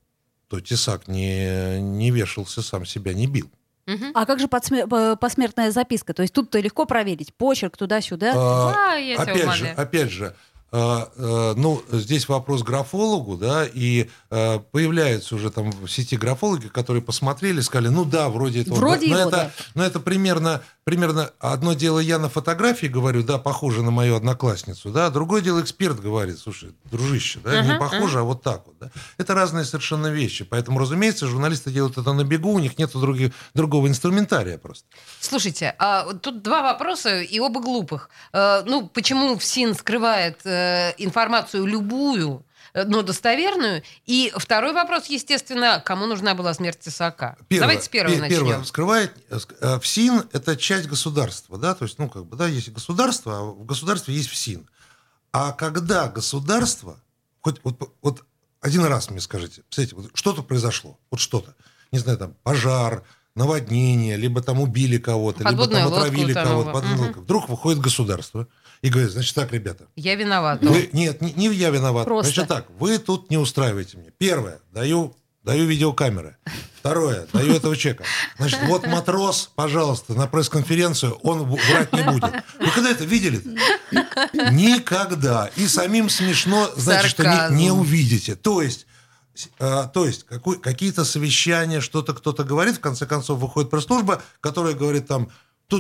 то 0.49 0.61
Тесак 0.61 1.09
не, 1.09 1.81
не 1.81 2.11
вешался, 2.11 2.63
сам 2.63 2.87
себя 2.87 3.15
не 3.15 3.27
бил. 3.27 3.51
Мгм. 3.87 4.13
А 4.15 4.25
как 4.27 4.41
же 4.41 4.49
посмертная 4.49 5.71
записка? 5.71 6.15
То 6.15 6.23
есть 6.23 6.35
тут-то 6.35 6.59
легко 6.61 6.87
проверить. 6.87 7.35
Почерк 7.35 7.77
туда-сюда. 7.77 8.33
А, 8.35 8.73
Да, 8.73 8.95
я 8.95 9.17
опять 9.17 9.53
же, 9.53 9.69
опять 9.69 10.11
же, 10.11 10.35
а, 10.77 11.09
а, 11.17 11.55
ну, 11.55 11.81
здесь 11.93 12.29
вопрос 12.29 12.65
графологу, 12.65 13.37
да, 13.37 13.65
и 13.65 14.09
а, 14.29 14.59
появляются 14.59 15.37
уже 15.37 15.51
там 15.51 15.71
в 15.71 15.89
сети 15.89 16.17
графологи, 16.17 16.67
которые 16.67 17.01
посмотрели, 17.01 17.61
сказали, 17.61 17.89
ну 17.89 18.05
да, 18.05 18.29
вроде 18.29 18.63
это... 18.63 18.73
он, 18.73 18.81
Вроде 18.81 19.09
да, 19.09 19.13
но 19.13 19.21
его, 19.21 19.29
это, 19.29 19.37
да. 19.37 19.51
но 19.77 19.85
это 19.85 20.01
примерно, 20.01 20.63
примерно 20.85 21.31
одно 21.39 21.73
дело 21.73 21.99
я 21.99 22.19
на 22.19 22.29
фотографии 22.29 22.87
говорю, 22.87 23.23
да, 23.23 23.39
похоже 23.39 23.83
на 23.83 23.91
мою 23.91 24.17
одноклассницу, 24.17 24.91
да, 24.91 25.11
другое 25.11 25.41
дело 25.41 25.61
эксперт 25.61 25.99
говорит, 26.01 26.39
слушай, 26.39 26.75
дружище, 26.85 27.41
да, 27.43 27.63
не 27.63 27.71
Ага, 27.71 27.79
похоже, 27.79 28.21
а 28.21 28.23
вот 28.23 28.43
так 28.43 28.67
вот, 28.67 28.77
да. 28.79 28.91
Это 29.19 29.35
разные 29.35 29.65
совершенно 29.65 30.09
вещи, 30.09 30.45
поэтому, 30.45 30.79
разумеется, 30.79 31.27
журналисты 31.27 31.71
делают 31.71 31.99
это 31.99 32.13
на 32.13 32.25
бегу, 32.25 32.53
у 32.53 32.59
них 32.59 32.79
нет 32.79 32.93
других, 32.93 33.33
другого 33.55 33.89
инструментария 33.89 34.59
просто. 34.59 34.87
Слушайте, 35.21 35.75
а 35.79 36.13
тут 36.15 36.43
два 36.43 36.63
вопроса, 36.63 37.21
и 37.21 37.41
оба 37.41 37.61
глупых. 37.61 38.11
Э, 38.33 38.63
ну, 38.67 38.87
почему 38.87 39.37
ФСИН 39.37 39.75
скрывает 39.75 40.41
э, 40.45 40.93
информацию 40.99 41.65
любую, 41.65 42.45
но 42.75 43.03
достоверную? 43.03 43.83
И 44.05 44.33
второй 44.37 44.73
вопрос, 44.73 45.07
естественно, 45.07 45.81
кому 45.85 46.07
нужна 46.07 46.35
была 46.35 46.53
смерть 46.55 46.81
Тесака? 46.81 47.37
Первое, 47.49 47.69
Давайте 47.69 47.85
с 47.85 47.89
первого 47.89 48.15
пе- 48.17 48.21
начнем. 48.21 48.39
Первое, 48.47 48.65
скрывает, 48.65 49.13
э, 49.31 49.37
ск- 49.37 49.57
э, 49.61 49.79
ФСИН– 49.81 50.25
это 50.33 50.57
часть 50.57 50.89
государства, 50.89 51.57
да, 51.57 51.75
то 51.75 51.85
есть, 51.85 51.99
ну, 51.99 52.09
как 52.11 52.27
бы, 52.27 52.37
да, 52.37 52.47
есть 52.49 52.71
государство, 52.71 53.39
а 53.39 53.43
в 53.43 53.65
государстве 53.65 54.15
есть 54.15 54.29
ФСИН. 54.31 54.69
А 55.33 55.53
когда 55.53 56.09
государство, 56.09 56.99
хоть 57.41 57.61
вот, 57.65 57.93
вот 58.03 58.25
один 58.61 58.85
раз 58.85 59.11
мне 59.11 59.21
скажите, 59.21 59.63
представляете, 59.63 59.97
вот 59.97 60.11
что-то 60.15 60.43
произошло, 60.43 60.99
вот 61.11 61.21
что-то, 61.21 61.55
не 61.93 61.99
знаю, 62.01 62.19
там, 62.19 62.35
пожар, 62.43 63.05
наводнение, 63.37 64.17
либо 64.17 64.43
там 64.43 64.61
убили 64.61 64.99
кого-то, 64.99 65.49
либо 65.49 65.67
там 65.67 65.93
отравили 65.93 66.33
кого-то. 66.33 66.71
лодка. 66.97 67.21
Вдруг 67.21 67.49
выходит 67.49 67.81
государство 67.81 68.47
и 68.85 68.91
говорит, 68.91 69.13
значит 69.13 69.35
так, 69.35 69.51
ребята, 69.51 69.87
Я 69.97 70.15
виноват. 70.15 70.63
вы- 70.63 70.91
нет, 70.93 71.23
не, 71.23 71.33
не 71.33 71.49
я 71.55 71.71
виноват. 71.71 72.05
Просто. 72.05 72.31
Значит 72.35 72.49
так, 72.49 72.67
вы 72.79 72.99
тут 72.99 73.31
не 73.31 73.39
устраиваете 73.39 73.97
мне. 73.97 74.11
Первое, 74.19 74.59
даю, 74.73 75.17
даю 75.43 75.65
видеокамеры. 75.65 76.37
Второе, 76.81 77.27
даю 77.33 77.55
этого 77.55 77.79
чека. 77.79 78.05
Значит, 78.37 78.61
вот 78.65 78.87
матрос, 78.87 79.51
пожалуйста, 79.55 80.13
на 80.13 80.27
пресс-конференцию, 80.27 81.15
он 81.23 81.45
врать 81.45 81.95
не 81.95 82.03
будет. 82.03 82.31
Вы 82.61 82.71
когда 82.75 82.91
это 82.91 83.07
видели? 83.07 83.41
Никогда. 84.53 85.51
И 85.57 85.67
самим 85.67 86.11
смешно, 86.11 86.71
значит, 86.77 87.13
что 87.13 87.23
не, 87.25 87.57
не 87.63 87.71
увидите. 87.71 88.37
То 88.37 88.61
есть, 88.61 88.87
а, 89.59 89.87
то 89.87 90.05
есть 90.05 90.27
какие-то 90.63 91.07
совещания, 91.07 91.81
что-то 91.81 92.13
кто-то 92.13 92.45
говорит, 92.45 92.77
в 92.77 92.81
конце 92.81 93.07
концов 93.07 93.39
выходит 93.39 93.71
пресс-служба, 93.71 94.23
которая 94.43 94.75
говорит 94.75 95.07
там 95.07 95.31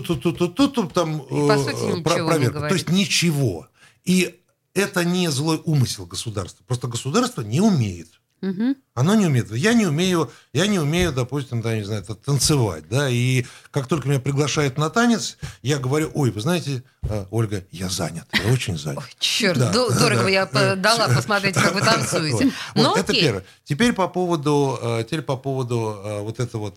тут-тут-тут-тут, 0.00 0.92
там 0.92 1.18
И, 1.20 1.48
по 1.48 1.59
сути, 1.59 2.02
про- 2.02 2.26
проверка. 2.26 2.61
То 2.68 2.74
есть 2.74 2.88
ничего. 2.90 3.68
И 4.04 4.40
это 4.74 5.04
не 5.04 5.28
злой 5.30 5.61
умысел 5.64 6.07
государства. 6.07 6.64
Просто 6.66 6.88
государство 6.88 7.42
не 7.42 7.61
умеет. 7.61 8.09
Мгм. 8.40 8.76
Оно 8.94 9.14
не 9.14 9.24
умеет. 9.26 9.50
Я 9.52 9.72
не 9.72 9.87
умею, 9.87 10.30
я 10.52 10.66
не 10.66 10.78
умею, 10.78 11.12
допустим, 11.12 11.62
да, 11.62 11.74
не 11.76 11.83
знаю, 11.85 12.02
та- 12.04 12.14
танцевать, 12.14 12.85
да, 12.90 13.09
и 13.09 13.46
как 13.70 13.87
только 13.87 14.07
меня 14.07 14.20
приглашают 14.20 14.76
на 14.76 14.90
танец, 14.90 15.38
я 15.62 15.78
говорю, 15.78 16.11
ой, 16.14 16.30
вы 16.30 16.42
знаете, 16.42 16.83
Ольга, 17.30 17.64
я 17.70 17.88
занят, 17.88 18.26
я 18.35 18.52
очень 18.52 18.76
занят. 18.76 19.02
Черт, 19.18 19.59
Да, 19.59 19.72
до- 19.72 19.88
да, 19.88 19.98
дорого 19.98 20.24
да. 20.24 20.28
я 20.28 20.44
по- 20.46 20.76
дала 20.76 21.09
посмотреть, 21.09 21.54
как 21.54 21.72
вы 21.74 21.80
танцуете. 21.80 22.44
Вот. 22.44 22.52
Ну, 22.74 22.88
Вот, 22.90 22.98
это 22.98 23.14
первое. 23.14 23.44
Теперь 23.64 23.94
по 23.94 24.09
поводу, 24.09 24.78
теперь 25.07 25.22
по 25.22 25.37
поводу 25.38 25.98
вот 26.20 26.38
это 26.38 26.59
вот 26.59 26.76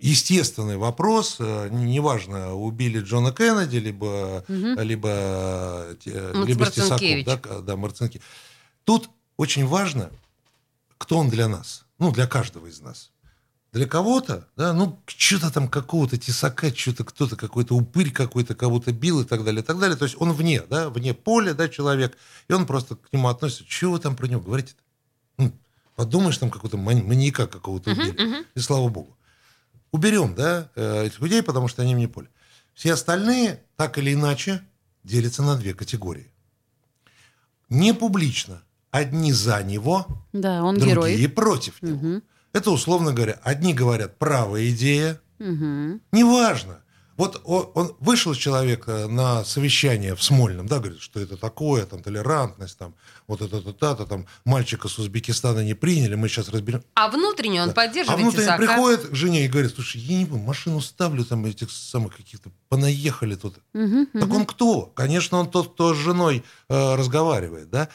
естественный 0.00 0.76
вопрос. 0.76 1.36
э, 1.38 1.68
Неважно, 1.70 2.54
убили 2.54 3.00
Джона 3.00 3.32
Кеннеди, 3.32 3.76
либо, 3.76 4.44
либо, 4.48 5.08
э, 6.04 6.44
либо 6.46 6.66
Стесаков, 6.66 7.00
да, 7.24 7.60
да, 7.60 7.76
Марцинкевич. 7.76 8.22
Тут 8.84 9.10
очень 9.36 9.66
важно, 9.66 10.10
кто 10.98 11.18
он 11.18 11.28
для 11.30 11.48
нас. 11.48 11.84
Ну, 11.98 12.12
для 12.12 12.26
каждого 12.26 12.66
из 12.66 12.80
нас. 12.80 13.10
Для 13.72 13.86
кого-то, 13.86 14.48
да, 14.56 14.72
ну, 14.72 15.00
что-то 15.06 15.52
там 15.52 15.68
какого-то 15.68 16.16
тесака, 16.16 16.74
что-то 16.74 17.04
кто-то 17.04 17.36
какой-то 17.36 17.76
упырь 17.76 18.10
какой-то 18.10 18.54
кого-то 18.56 18.92
бил 18.92 19.20
и 19.20 19.24
так 19.24 19.44
далее, 19.44 19.62
и 19.62 19.64
так 19.64 19.78
далее. 19.78 19.96
То 19.96 20.06
есть 20.06 20.16
он 20.18 20.32
вне, 20.32 20.62
да, 20.68 20.88
вне 20.90 21.14
поля, 21.14 21.54
да, 21.54 21.68
человек, 21.68 22.16
и 22.48 22.52
он 22.52 22.66
просто 22.66 22.96
к 22.96 23.12
нему 23.12 23.28
относится. 23.28 23.64
Чего 23.64 23.92
вы 23.92 23.98
там 24.00 24.16
про 24.16 24.26
него 24.26 24.40
говорите-то? 24.40 24.82
Ну, 25.38 25.52
подумаешь, 25.94 26.38
там 26.38 26.50
какого-то 26.50 26.78
маньяка 26.78 27.46
какого-то 27.46 27.92
убили. 27.92 28.44
И 28.56 28.60
слава 28.60 28.88
богу. 28.88 29.16
Уберем, 29.92 30.34
да, 30.34 30.70
э, 30.76 31.06
этих 31.06 31.20
людей, 31.20 31.42
потому 31.42 31.68
что 31.68 31.82
они 31.82 31.94
вне 31.94 32.08
поля. 32.08 32.28
Все 32.74 32.92
остальные, 32.92 33.62
так 33.76 33.98
или 33.98 34.14
иначе, 34.14 34.62
делятся 35.04 35.42
на 35.42 35.56
две 35.56 35.74
категории. 35.74 36.30
Не 37.68 37.92
публично. 37.94 38.62
Одни 38.90 39.32
за 39.32 39.62
него, 39.62 40.06
Да, 40.32 40.64
он 40.64 40.76
другие 40.78 41.16
герой. 41.16 41.28
против 41.28 41.80
него. 41.82 42.20
Это, 42.52 42.70
условно 42.72 43.12
говоря, 43.12 43.38
одни 43.44 43.72
говорят 43.72 44.18
правая 44.18 44.68
идея, 44.70 45.20
Мгм. 45.38 46.00
неважно. 46.10 46.80
Вот 47.20 47.42
он, 47.44 47.94
вышел 48.00 48.34
человек 48.34 48.86
на 48.86 49.44
совещание 49.44 50.14
в 50.14 50.22
Смольном, 50.22 50.66
да, 50.66 50.78
говорит, 50.78 51.02
что 51.02 51.20
это 51.20 51.36
такое, 51.36 51.84
там, 51.84 52.02
толерантность, 52.02 52.78
там, 52.78 52.94
вот 53.26 53.42
это, 53.42 53.60
то, 53.60 53.74
то, 53.94 54.06
там, 54.06 54.26
мальчика 54.46 54.88
с 54.88 54.98
Узбекистана 54.98 55.60
не 55.62 55.74
приняли, 55.74 56.14
мы 56.14 56.30
сейчас 56.30 56.48
разберем. 56.48 56.82
А 56.94 57.08
внутренне 57.10 57.62
он 57.62 57.70
А 57.70 57.72
поддерживает 57.74 58.22
внутренне 58.22 58.44
Тесака. 58.44 58.58
приходит 58.66 59.08
к 59.10 59.14
жене 59.14 59.44
и 59.44 59.48
говорит, 59.48 59.74
слушай, 59.74 60.00
я 60.00 60.16
не 60.16 60.24
помню, 60.24 60.44
машину 60.46 60.80
ставлю, 60.80 61.26
там, 61.26 61.44
этих 61.44 61.70
самых 61.70 62.16
каких-то, 62.16 62.50
понаехали 62.70 63.34
тут. 63.34 63.56
Мгм, 63.74 64.06
Так 64.14 64.22
мгм. 64.28 64.36
он 64.36 64.46
кто? 64.46 64.82
Конечно, 64.86 65.36
он 65.40 65.50
тот, 65.50 65.74
кто 65.74 65.92
с 65.94 65.98
женой 65.98 66.42
э, 66.70 66.94
разговаривает, 66.94 67.68
да? 67.68 67.90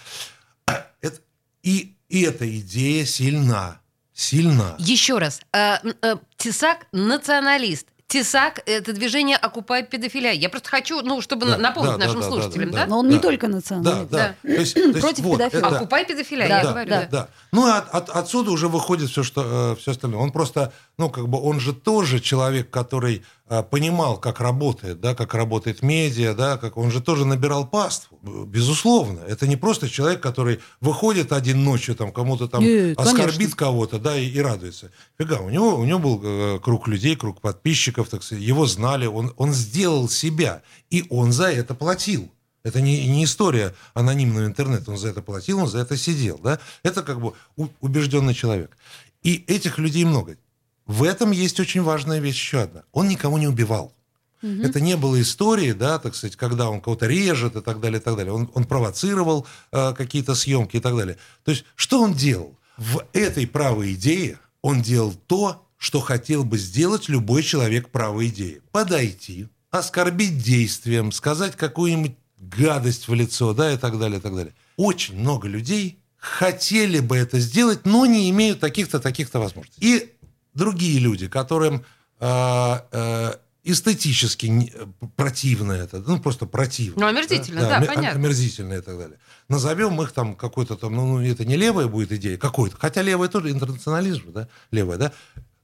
Это- 1.02 1.20
и, 1.64 1.96
и 2.10 2.22
эта 2.22 2.46
идея 2.60 3.06
сильна, 3.06 3.82
сильна. 4.14 4.76
Еще 4.78 5.18
раз. 5.18 5.42
э, 5.52 5.78
м, 5.84 5.96
э, 6.04 6.16
Тесак 6.38 6.86
националист. 6.92 7.88
Тесак– 8.08 8.62
это 8.68 8.94
движение 8.94 9.36
«Окупай 9.36 9.84
педофилия». 9.84 10.32
Я 10.32 10.50
просто 10.50 10.70
хочу, 10.70 11.02
ну, 11.02 11.22
чтобы 11.22 11.48
Да, 11.48 11.58
напомнить 11.58 11.94
да, 11.98 12.06
нашим 12.06 12.22
да, 12.22 12.28
слушателям, 12.28 12.70
да, 12.70 12.78
да? 12.78 12.84
да. 12.84 12.90
Но 12.92 13.00
он 13.00 13.10
не 13.10 13.18
только 13.18 13.48
Да, 13.48 13.54
националист. 13.54 14.10
да. 14.12 14.36
То 14.44 14.48
есть- 14.48 14.74
то 14.76 14.80
есть 14.82 15.02
Против 15.02 15.24
вот, 15.24 15.38
педофилов. 15.40 15.66
это- 15.66 15.76
«Окупай 15.78 16.06
педофилия», 16.06 16.48
Да, 16.48 16.58
я 16.60 16.64
да, 16.64 16.70
говорю. 16.70 16.90
да, 16.90 17.00
да. 17.02 17.08
да. 17.12 17.28
Ну, 17.52 17.66
от, 17.66 17.90
от- 17.90 18.10
отсюда 18.12 18.52
уже 18.52 18.68
выходит 18.68 19.10
все, 19.10 19.24
что, 19.24 19.76
все 19.82 19.92
остальное. 19.92 20.20
Он 20.20 20.32
просто, 20.32 20.72
ну, 20.98 21.10
как 21.10 21.28
бы, 21.28 21.42
он 21.42 21.60
же 21.60 21.74
тоже 21.74 22.20
человек, 22.20 22.70
который 22.70 23.24
э, 23.48 23.64
понимал, 23.64 24.18
как 24.18 24.40
работает, 24.40 25.02
да, 25.02 25.14
как 25.14 25.34
работает 25.34 25.82
медиа, 25.82 26.34
да, 26.34 26.58
как 26.58 26.78
он 26.78 26.92
же 26.92 27.02
тоже 27.02 27.26
набирал 27.26 27.68
паству, 27.68 28.20
э, 28.24 28.44
безусловно. 28.46 29.20
Это 29.28 29.48
не 29.48 29.56
просто 29.56 29.90
человек, 29.90 30.22
который 30.22 30.60
выходит 30.80 31.32
один 31.32 31.64
ночью, 31.64 31.96
там, 31.96 32.12
кому-то 32.12 32.48
там 32.48 32.64
Нет, 32.64 32.98
оскорбит 32.98 33.36
конечно. 33.36 33.58
кого-то, 33.58 34.00
да, 34.00 34.18
и, 34.18 34.28
и 34.28 34.40
радуется. 34.40 34.92
Фига, 35.18 35.40
у 35.42 35.50
него, 35.50 35.76
у 35.76 35.86
него 35.86 36.00
был 36.00 36.22
э, 36.24 36.60
круг 36.60 36.88
людей, 36.88 37.16
круг 37.16 37.42
подписчиков, 37.42 38.10
так 38.10 38.24
сказать, 38.24 38.44
его 38.44 38.66
знали, 38.66 39.06
он, 39.06 39.34
он 39.38 39.54
сделал 39.54 40.08
себя, 40.08 40.62
и 40.90 41.06
он 41.10 41.32
за 41.32 41.52
это 41.52 41.76
платил. 41.76 42.32
Это 42.64 42.82
не, 42.82 43.08
не 43.08 43.26
история 43.26 43.76
анонимного 43.94 44.48
интернета. 44.48 44.90
Он 44.90 44.98
за 44.98 45.10
это 45.10 45.22
платил, 45.22 45.60
он 45.60 45.68
за 45.68 45.78
это 45.78 45.96
сидел. 45.98 46.40
Да? 46.40 46.60
Это 46.82 47.04
как 47.04 47.22
бы 47.22 47.34
убежденный 47.80 48.34
человек. 48.34 48.76
И 49.22 49.44
этих 49.48 49.78
людей 49.78 50.04
много. 50.04 50.38
В 50.86 51.04
этом 51.04 51.32
есть 51.32 51.60
очень 51.60 51.82
важная 51.82 52.20
вещь 52.20 52.36
еще 52.36 52.62
одна. 52.62 52.84
Он 52.92 53.08
никого 53.08 53.38
не 53.38 53.48
убивал. 53.48 53.94
Это 54.42 54.80
не 54.80 54.96
было 54.96 55.20
истории, 55.20 55.72
да, 55.72 55.98
так 55.98 56.14
сказать, 56.14 56.36
когда 56.36 56.70
он 56.70 56.80
кого-то 56.80 57.08
режет 57.08 57.56
и 57.56 57.62
так 57.62 57.80
далее, 57.80 58.00
и 58.00 58.04
так 58.04 58.16
далее. 58.16 58.32
Он, 58.32 58.48
он 58.54 58.66
провоцировал 58.66 59.48
э, 59.72 59.94
какие-то 59.98 60.36
съемки 60.36 60.78
и 60.78 60.80
так 60.80 60.96
далее. 60.96 61.18
То 61.44 61.50
есть, 61.50 61.66
что 61.76 62.00
он 62.00 62.14
делал? 62.14 62.56
В 62.78 63.04
этой 63.14 63.48
правой 63.48 63.94
идее 63.94 64.38
он 64.62 64.84
делал 64.84 65.16
то, 65.26 65.66
что 65.78 66.00
хотел 66.00 66.44
бы 66.44 66.60
сделать 66.60 67.10
любой 67.10 67.42
человек 67.42 67.90
правой 67.90 68.28
идеи. 68.28 68.62
Подойти, 68.72 69.48
оскорбить 69.72 70.38
действием, 70.38 71.12
сказать 71.12 71.56
какую-нибудь 71.56 72.16
гадость 72.38 73.08
в 73.08 73.14
лицо, 73.16 73.54
да, 73.54 73.74
и 73.74 73.78
так 73.78 73.98
далее, 73.98 74.20
и 74.20 74.22
так 74.22 74.36
далее. 74.36 74.54
Очень 74.78 75.18
много 75.20 75.48
людей 75.48 76.00
хотели 76.18 77.00
бы 77.00 77.18
это 77.18 77.40
сделать, 77.40 77.86
но 77.86 78.06
не 78.06 78.30
имеют 78.32 78.60
таких-то, 78.60 79.00
таких-то 79.00 79.40
возможностей. 79.40 79.80
И 79.80 80.14
другие 80.56 81.00
люди, 81.00 81.28
которым 81.28 81.86
э, 82.20 82.80
э, 82.92 83.34
эстетически 83.64 84.74
противно 85.16 85.74
это, 85.74 86.00
ну, 86.00 86.20
просто 86.20 86.46
противно. 86.48 87.02
Ну, 87.02 87.08
омерзительно, 87.08 87.62
да, 87.62 87.80
омер- 87.80 87.88
понятно. 87.88 88.20
Омерзительно 88.20 88.74
и 88.74 88.82
так 88.82 88.98
далее. 88.98 89.20
Назовем 89.50 90.02
их 90.02 90.12
там 90.12 90.36
какой-то 90.36 90.76
там, 90.76 90.96
ну, 90.96 91.18
ну, 91.20 91.22
это 91.26 91.46
не 91.46 91.56
левая 91.58 91.88
будет 91.88 92.12
идея, 92.14 92.38
какой-то. 92.38 92.78
Хотя 92.78 93.02
левая 93.02 93.30
тоже 93.30 93.52
интернационализм, 93.52 94.32
да, 94.32 94.48
левая, 94.72 94.98
да. 94.98 95.14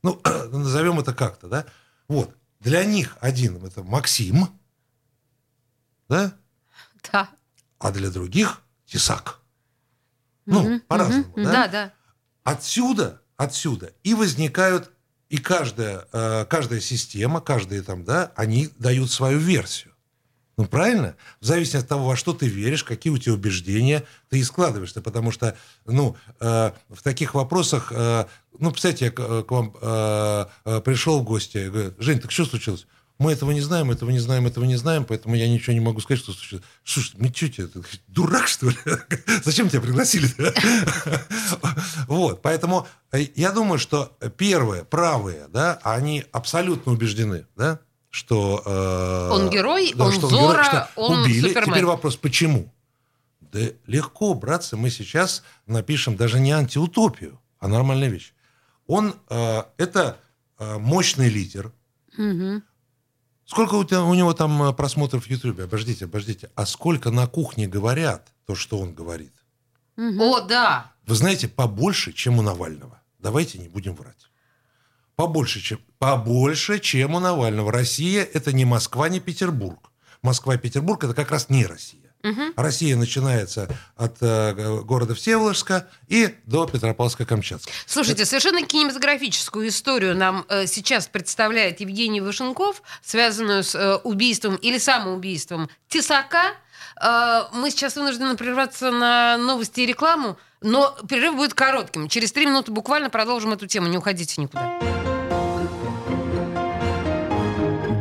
Ну, 0.03 0.21
назовем 0.51 0.99
это 0.99 1.13
как-то, 1.13 1.47
да. 1.47 1.65
Вот. 2.07 2.35
Для 2.59 2.83
них 2.85 3.17
один 3.21 3.63
это 3.65 3.83
Максим, 3.83 4.47
да, 6.09 6.33
Да. 7.11 7.29
а 7.79 7.91
для 7.91 8.09
других 8.11 8.61
Тесак. 8.85 9.39
Ну, 10.45 10.61
Мгм, 10.63 10.79
по-разному, 10.81 11.23
мгм, 11.35 11.43
да? 11.43 11.51
Да, 11.51 11.67
да. 11.67 11.93
Отсюда, 12.43 13.20
отсюда 13.41 13.93
и 14.03 14.13
возникают, 14.13 14.91
и 15.29 15.37
каждая, 15.37 16.05
э, 16.13 16.45
каждая 16.47 16.79
система, 16.79 17.41
каждая 17.41 17.81
там, 17.81 18.03
да, 18.03 18.31
они 18.35 18.69
дают 18.77 19.09
свою 19.09 19.39
версию. 19.39 19.93
Ну, 20.57 20.65
правильно? 20.65 21.15
В 21.39 21.45
зависимости 21.45 21.77
от 21.77 21.87
того, 21.87 22.05
во 22.05 22.15
что 22.15 22.33
ты 22.33 22.47
веришь, 22.47 22.83
какие 22.83 23.11
у 23.11 23.17
тебя 23.17 23.33
убеждения, 23.33 24.03
ты 24.29 24.37
и 24.37 24.43
складываешься. 24.43 25.01
Потому 25.01 25.31
что, 25.31 25.57
ну, 25.85 26.15
э, 26.39 26.71
в 26.89 27.01
таких 27.01 27.33
вопросах, 27.33 27.91
э, 27.91 28.25
ну, 28.59 28.69
представьте, 28.69 29.05
я 29.05 29.11
к, 29.11 29.19
вам 29.49 29.71
пришел 30.83 31.21
в 31.21 31.23
гости, 31.23 31.69
говорю, 31.69 31.93
Жень, 31.97 32.19
так 32.19 32.31
что 32.31 32.45
случилось? 32.45 32.85
Мы 33.21 33.33
этого 33.33 33.51
не 33.51 33.61
знаем, 33.61 33.91
этого 33.91 34.09
не 34.09 34.17
знаем, 34.17 34.47
этого 34.47 34.65
не 34.65 34.77
знаем, 34.77 35.05
поэтому 35.05 35.35
я 35.35 35.47
ничего 35.47 35.73
не 35.73 35.79
могу 35.79 35.99
сказать, 36.01 36.23
что 36.23 36.33
случилось. 36.33 36.65
Слушай, 36.83 37.11
ну 37.17 37.27
что 37.31 37.49
тебе, 37.49 37.67
дурак, 38.07 38.47
что 38.47 38.69
ли? 38.69 38.75
Зачем 39.45 39.69
тебя 39.69 39.81
пригласили? 39.81 40.27
Вот, 42.11 42.41
поэтому 42.41 42.87
э, 43.13 43.21
я 43.35 43.51
думаю, 43.53 43.79
что 43.79 44.11
первые, 44.35 44.83
правые, 44.83 45.47
да, 45.47 45.79
они 45.81 46.25
абсолютно 46.33 46.91
убеждены, 46.91 47.45
да, 47.55 47.79
что... 48.09 48.61
э, 48.65 49.29
Он 49.31 49.49
герой, 49.49 49.93
да, 49.95 50.07
он 50.07 50.11
что 50.11 50.27
Зорро, 50.27 50.51
герой, 50.51 50.65
что 50.65 50.89
он 50.97 51.21
убили. 51.21 51.47
Супермен. 51.47 51.71
Теперь 51.71 51.85
вопрос, 51.85 52.17
почему? 52.17 52.73
Да 53.39 53.61
легко, 53.87 54.33
братцы, 54.33 54.75
мы 54.75 54.89
сейчас 54.89 55.41
напишем 55.67 56.17
даже 56.17 56.41
не 56.41 56.51
антиутопию, 56.51 57.39
а 57.59 57.69
нормальная 57.69 58.09
вещь. 58.09 58.33
Он, 58.87 59.15
э, 59.29 59.63
это 59.77 60.17
э, 60.59 60.77
мощный 60.77 61.29
лидер, 61.29 61.71
Мгм. 62.17 62.61
Сколько 63.45 63.75
у, 63.75 63.85
тебя, 63.85 64.03
у 64.03 64.13
него 64.13 64.33
там 64.33 64.63
э, 64.63 64.73
просмотров 64.73 65.25
в 65.25 65.29
Ютубе? 65.29 65.63
Обождите, 65.63 66.05
обождите. 66.05 66.51
А 66.55 66.65
сколько 66.65 67.09
на 67.09 67.25
кухне 67.27 67.67
говорят 67.67 68.33
то, 68.45 68.53
что 68.53 68.77
он 68.79 68.93
говорит? 68.93 69.31
О, 69.97 70.41
да. 70.41 70.91
Вы 71.05 71.15
знаете, 71.15 71.47
побольше, 71.47 72.13
чем 72.13 72.39
у 72.39 72.41
Навального. 72.41 73.01
Давайте 73.19 73.57
не 73.57 73.67
будем 73.67 73.95
врать. 73.95 74.29
Побольше, 75.15 75.59
чем, 75.59 75.79
побольше, 75.99 76.79
чем 76.79 77.15
у 77.15 77.19
Навального. 77.19 77.71
Россия– 77.71 78.23
это 78.33 78.53
не 78.53 78.65
Москва, 78.65 79.09
не 79.09 79.19
Петербург. 79.19 79.91
Москва 80.21 80.55
и 80.55 80.57
Петербург– 80.57 81.03
это 81.03 81.13
как 81.13 81.31
раз 81.31 81.49
не 81.49 81.65
Россия. 81.65 82.01
Россия 82.55 82.95
начинается 82.95 83.67
от 83.95 84.17
э, 84.21 84.81
города 84.83 85.15
Всеволожска 85.15 85.87
и 86.07 86.35
до 86.45 86.65
Петропавловска-Камчатска. 86.65 87.69
Слушайте, 87.85 88.25
совершенно 88.25 88.61
кинематографическую 88.61 89.67
историю 89.67 90.15
нам 90.15 90.45
э, 90.47 90.67
сейчас 90.67 91.07
представляет 91.07 91.79
Евгений 91.79 92.21
Вашенков, 92.21 92.83
связанную 93.03 93.63
с 93.63 93.73
э, 93.73 93.95
убийством 94.03 94.55
или 94.55 94.77
самоубийством 94.77 95.69
Тесака. 95.87 96.53
Э, 97.01 97.43
мы 97.53 97.71
сейчас 97.71 97.95
вынуждены 97.95 98.35
прерваться 98.37 98.91
на 98.91 99.37
новости 99.37 99.81
и 99.81 99.85
рекламу, 99.85 100.37
но 100.61 100.95
перерыв 101.07 101.35
будет 101.35 101.53
коротким. 101.53 102.07
Через 102.07 102.31
три 102.31 102.45
минуты 102.45 102.71
буквально 102.71 103.09
продолжим 103.09 103.53
эту 103.53 103.67
тему. 103.67 103.87
Не 103.87 103.97
уходите 103.97 104.41
никуда. 104.41 104.79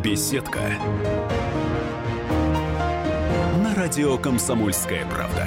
Беседка. 0.03 0.61
На 3.63 3.75
радио 3.75 4.19
«Комсомольская 4.19 5.07
правда». 5.07 5.47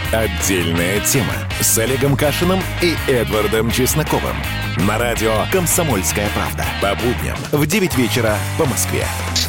Отдельная 0.11 0.99
тема 0.99 1.33
с 1.61 1.77
Олегом 1.77 2.17
Кашиным 2.17 2.59
и 2.81 2.97
Эдвардом 3.09 3.71
Чесноковым. 3.71 4.35
На 4.85 4.97
радио 4.97 5.31
«Комсомольская 5.53 6.27
правда». 6.35 6.65
По 6.81 6.95
будням 6.95 7.37
в 7.53 7.65
9 7.65 7.97
вечера 7.97 8.35
по 8.57 8.65
Москве. 8.65 9.05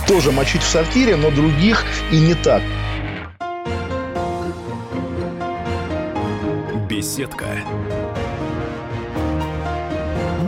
Тоже 0.07 0.31
мочить 0.31 0.63
в 0.63 0.69
сортире, 0.69 1.17
но 1.17 1.33
других 1.33 1.85
и 2.13 2.21
не 2.21 2.35
так. 2.35 2.63
Беседка. 6.89 7.47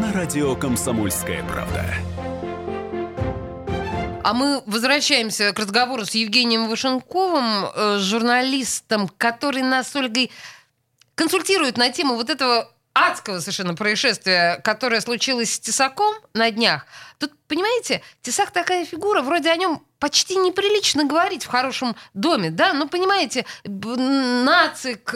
На 0.01 0.13
радио 0.13 0.55
«Комсомольская 0.55 1.43
правда». 1.43 1.87
А 4.25 4.33
мы 4.33 4.63
возвращаемся 4.65 5.53
к 5.53 5.59
разговору 5.59 6.07
с 6.07 6.15
Евгением 6.15 6.67
Вышенковым, 6.67 7.67
э, 7.67 7.99
журналистом, 7.99 9.07
который 9.19 9.61
нас 9.61 9.91
с 9.91 9.97
Ольгой 9.97 10.31
консультирует 11.15 11.77
на 11.77 11.91
тему 11.91 12.15
вот 12.15 12.31
этого 12.31 12.73
адского 12.95 13.41
совершенно 13.41 13.75
происшествия, 13.75 14.63
которое 14.65 15.03
случилось 15.03 15.53
с 15.53 15.61
Тесаком 15.61 16.15
на 16.33 16.51
днях. 16.51 16.87
Тут, 17.19 17.33
понимаете, 17.49 18.03
Тесак 18.23 18.51
такая 18.51 18.85
фигура, 18.85 19.23
вроде 19.23 19.51
о 19.51 19.57
нем 19.57 19.83
почти 19.99 20.37
неприлично 20.37 21.05
говорить 21.05 21.45
в 21.45 21.49
хорошем 21.49 21.97
доме, 22.13 22.51
да? 22.51 22.75
Ну, 22.75 22.87
понимаете, 22.89 23.47
нацик, 23.65 25.15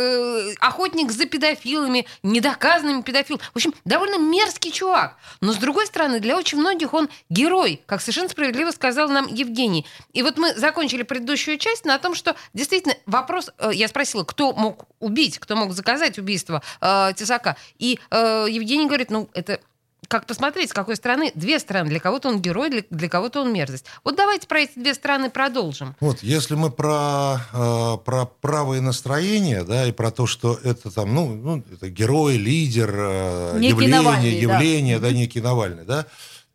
охотник 0.61 1.13
за 1.13 1.27
педофилами, 1.27 2.07
недоказанными 2.23 3.03
педофилами. 3.03 3.43
В 3.53 3.57
общем, 3.57 3.75
довольно 3.85 4.17
мерзкий 4.17 4.71
чувак. 4.71 5.19
Но, 5.43 5.53
с 5.53 5.57
другой 5.57 5.87
стороны, 5.87 6.21
для 6.21 6.39
очень 6.39 6.59
многих 6.59 6.95
он 6.95 7.11
герой, 7.29 7.83
как 7.85 8.01
совершенно 8.01 8.31
справедливо 8.31 8.71
сказал 8.71 9.11
нам 9.11 9.27
Евгений. 9.27 9.87
И 10.15 10.23
вот 10.23 10.39
мы 10.39 10.55
закончили 10.55 11.03
предыдущую 11.03 11.59
часть 11.59 11.85
на 11.85 11.99
том, 11.99 12.15
что 12.15 12.35
действительно 12.55 12.95
вопрос... 13.05 13.51
э, 13.59 13.73
Я 13.75 13.89
спросила, 13.89 14.25
кто 14.25 14.55
мог 14.55 14.87
убить, 15.01 15.39
кто 15.39 15.55
мог 15.55 15.73
заказать 15.73 16.19
убийство 16.19 16.63
э, 16.81 17.13
Тесака. 17.15 17.57
И 17.79 18.01
э, 18.11 18.47
Евгений 18.49 18.87
говорит, 18.87 19.11
ну, 19.11 19.29
это 19.35 19.61
как 20.09 20.27
посмотреть, 20.27 20.71
с 20.71 20.73
какой 20.73 20.97
стороны. 20.97 21.31
Две 21.35 21.59
стороны. 21.59 21.91
Для 21.91 22.01
кого-то 22.01 22.29
он 22.29 22.41
герой, 22.41 22.71
для, 22.71 22.83
для 22.91 23.09
кого-то 23.09 23.43
он 23.43 23.53
мерзость. 23.53 23.85
Вот 24.05 24.17
давайте 24.17 24.49
про 24.49 24.61
эти 24.61 24.79
две 24.79 24.95
стороны 24.95 25.31
продолжим. 25.31 25.95
Вот, 26.01 26.23
если 26.23 26.55
мы 26.55 26.71
про, 26.71 27.37
э, 27.53 27.97
про 28.05 28.25
правые 28.25 28.81
настроения, 28.81 29.65
да, 29.65 29.87
и 29.87 29.93
про 29.93 30.11
то, 30.11 30.27
что 30.27 30.59
это 30.65 30.91
там, 30.91 31.15
ну, 31.15 31.35
ну 31.35 31.65
это 31.71 31.91
герой, 31.91 32.37
лидер, 32.37 32.95
э, 32.97 33.59
Некий 33.59 33.69
явление, 33.69 33.99
Навальный, 33.99 34.31
да. 34.31 34.37
явление, 34.55 34.99
да, 34.99 35.13
некий 35.13 35.41
Навальный, 35.41 35.85
да, 35.85 36.07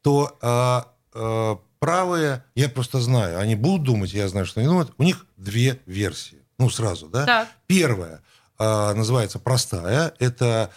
то 0.02 0.36
э, 0.42 0.82
э, 1.13 1.56
правые, 1.80 2.44
я 2.56 2.70
просто 2.70 3.00
знаю, 3.00 3.39
они 3.39 3.56
будут 3.56 3.84
думать, 3.84 4.13
я 4.13 4.28
знаю, 4.28 4.46
что 4.46 4.60
они 4.60 4.68
думают, 4.68 4.94
у 4.98 5.04
них 5.04 5.26
две 5.38 5.80
версии. 5.86 6.39
Ну, 6.58 6.70
сразу, 6.70 7.08
да. 7.08 7.26
Так. 7.26 7.48
Первая 7.68 8.22
э, 8.58 8.94
называется 8.94 9.39
простая. 9.39 10.13
Это 10.20 10.72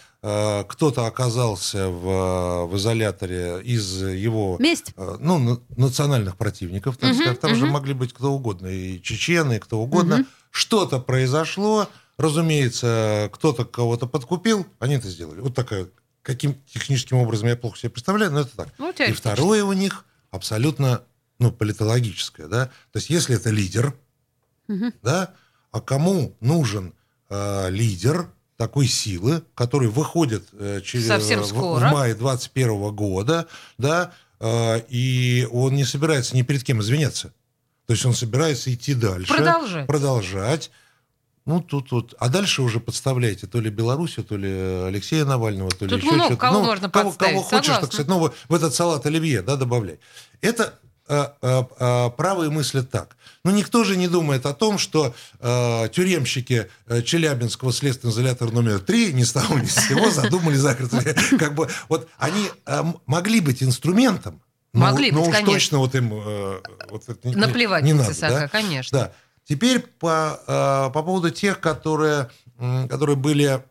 кто-то 0.67 1.05
оказался 1.05 1.87
в, 1.89 2.65
в 2.67 2.75
изоляторе 2.77 3.61
из 3.63 4.01
его 4.01 4.57
Месть. 4.59 4.93
э, 4.97 5.17
ну, 5.19 5.37
на- 5.39 5.59
национальных 5.75 6.35
противников, 6.37 6.97
так 6.97 7.11
Мгм, 7.11 7.19
сказать. 7.21 7.39
Там 7.39 7.55
же 7.55 7.65
мгм. 7.65 7.73
могли 7.73 7.93
быть 7.93 8.13
кто 8.13 8.31
угодно, 8.33 8.67
и 8.67 9.01
чечены, 9.01 9.57
и 9.57 9.59
кто 9.59 9.79
угодно. 9.79 10.17
Мгм. 10.17 10.27
Что-то 10.51 10.99
произошло, 10.99 11.87
разумеется, 12.17 13.29
кто-то 13.33 13.65
кого-то 13.65 14.07
подкупил, 14.07 14.65
они 14.79 14.95
это 14.95 15.07
сделали. 15.09 15.39
Вот 15.41 15.53
такая, 15.55 15.87
каким 16.23 16.55
техническим 16.65 17.17
образом 17.17 17.47
я 17.47 17.55
плохо 17.55 17.77
себе 17.77 17.89
представляю, 17.91 18.31
но 18.31 18.41
это 18.41 18.55
так. 18.55 18.69
Ну, 18.77 18.91
И 18.91 19.11
второе 19.13 19.63
у 19.63 19.73
них 19.73 20.05
абсолютно 20.31 21.03
ну, 21.39 21.51
политологическое. 21.51 22.47
Да? 22.47 22.65
То 22.91 22.97
есть 22.97 23.09
если 23.09 23.35
это 23.35 23.49
лидер, 23.51 23.93
Мгм. 24.67 24.93
да, 25.03 25.33
а 25.71 25.79
кому 25.81 26.35
нужен 26.41 26.93
э, 27.29 27.69
лидер 27.69 28.29
такой 28.57 28.87
силы, 28.87 29.43
который 29.55 29.87
выходит 29.87 30.43
э, 30.53 30.81
через, 30.83 31.07
Совсем 31.07 31.41
в- 31.41 31.47
скоро. 31.47 31.87
в 31.87 31.91
мае 31.91 32.15
21 32.15 32.91
года, 32.93 33.47
да, 33.77 34.11
э, 34.39 34.81
и 34.89 35.47
он 35.51 35.75
не 35.75 35.85
собирается 35.85 36.35
ни 36.35 36.41
перед 36.41 36.63
кем 36.63 36.81
извиняться. 36.81 37.33
То 37.85 37.93
есть 37.93 38.05
он 38.05 38.13
собирается 38.13 38.73
идти 38.73 38.93
дальше. 38.93 39.31
Продолжать. 39.33 39.87
Продолжать. 39.87 40.71
Ну, 41.45 41.61
тут 41.61 41.91
вот. 41.91 42.13
А 42.19 42.27
дальше 42.27 42.61
уже 42.61 42.81
подставляете 42.81 43.47
то 43.47 43.61
ли 43.61 43.69
Белоруссию, 43.69 44.25
то 44.25 44.35
ли 44.35 44.51
Алексея 44.51 45.23
Навального, 45.23 45.69
то 45.71 45.85
ли 45.85 45.91
Тут 45.91 45.99
еще 46.01 46.11
много 46.11 46.25
что-то. 46.25 46.41
кого 46.41 46.59
Ну, 46.59 46.65
можно 46.65 46.89
кого, 46.89 47.05
подставить, 47.11 47.33
кого 47.35 47.43
хочешь, 47.43 47.65
согласна. 47.67 47.81
так 47.87 47.93
сказать, 47.93 48.07
ну, 48.09 48.31
в 48.49 48.53
этот 48.55 48.75
салат 48.75 49.05
оливье, 49.05 49.41
да, 49.43 49.55
добавляй. 49.55 49.99
Это 50.41 50.77
правые 51.07 52.49
мыслят 52.49 52.89
так. 52.91 53.15
Но 53.43 53.51
никто 53.51 53.83
же 53.83 53.95
не 53.95 54.07
думает 54.07 54.45
о 54.45 54.53
том, 54.53 54.77
что 54.77 55.13
э, 55.39 55.89
тюремщики 55.93 56.69
э, 56.87 57.01
Челябинского 57.01 57.71
следственного 57.71 58.13
изолятора 58.13 58.51
номер 58.51 58.79
3 58.79 59.13
ни 59.13 59.23
с 59.23 59.31
того 59.31 59.57
ни 59.57 59.65
с 59.67 59.87
сего 59.87 60.11
задумали 60.11 60.55
закрыть. 60.55 60.91
Как 61.39 61.55
бы 61.55 61.69
вот 61.87 62.09
они 62.17 62.49
э, 62.65 62.83
могли 63.05 63.39
быть 63.39 63.63
инструментом, 63.63 64.41
но, 64.73 64.81
Могли 64.81 65.11
но 65.11 65.19
быть, 65.19 65.29
уж 65.29 65.33
конечно. 65.33 65.53
точно 65.53 65.77
вот 65.79 65.95
им 65.95 66.13
э, 66.13 66.61
вот 66.89 67.03
это 67.07 67.27
не- 67.27 67.35
Наплевать 67.35 67.83
не 67.83 67.93
на 67.93 67.99
надо, 68.01 68.13
Тесака, 68.13 68.39
да? 68.41 68.47
конечно. 68.49 68.97
Да. 68.99 69.13
Теперь 69.45 69.79
по, 69.79 70.41
э, 70.45 70.93
по 70.93 71.03
поводу 71.03 71.31
тех, 71.31 71.61
которые, 71.61 72.29
которые 72.89 73.15
были 73.15 73.63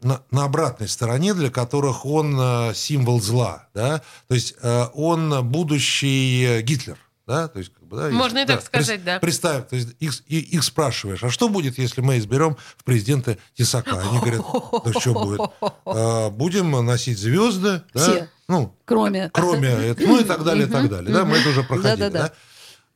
на, 0.00 0.22
на 0.30 0.44
обратной 0.44 0.88
стороне, 0.88 1.34
для 1.34 1.50
которых 1.50 2.06
он 2.06 2.36
э, 2.38 2.74
символ 2.74 3.20
зла. 3.20 3.68
Да? 3.74 4.02
То 4.28 4.34
есть 4.34 4.54
э, 4.62 4.84
он 4.94 5.48
будущий 5.48 6.44
э, 6.44 6.60
Гитлер. 6.62 6.98
Да? 7.26 7.48
То 7.48 7.58
есть, 7.58 7.72
как 7.74 7.84
бы, 7.84 7.96
да, 7.98 8.08
Можно 8.10 8.38
и 8.38 8.46
так 8.46 8.62
сказать, 8.62 9.00
Прес- 9.00 9.04
да. 9.04 9.18
Представь, 9.18 9.68
то 9.68 9.76
есть 9.76 9.88
их, 9.98 10.14
и- 10.28 10.40
их 10.40 10.64
спрашиваешь, 10.64 11.22
а 11.24 11.30
что 11.30 11.48
будет, 11.48 11.76
если 11.76 12.00
мы 12.00 12.16
изберем 12.18 12.56
в 12.76 12.84
президенты 12.84 13.38
Тесака? 13.54 14.00
Они 14.00 14.18
говорят, 14.18 14.42
да 14.84 15.00
что 15.00 15.12
будет? 15.12 15.40
«А, 15.84 16.30
Будем 16.30 16.70
носить 16.86 17.18
звезды, 17.18 17.82
да? 17.92 18.00
Все. 18.00 18.28
Ну, 18.48 18.74
Кроме... 18.86 19.28
кроме 19.30 19.68
этого, 19.68 20.06
ну 20.06 20.20
и 20.20 20.24
так 20.24 20.42
далее, 20.42 20.66
и 20.66 20.70
так 20.70 20.88
далее. 20.88 21.12
Да, 21.12 21.26
мы 21.26 21.36
это 21.36 21.50
уже 21.50 21.62
проходили. 21.64 22.08
Да? 22.08 22.32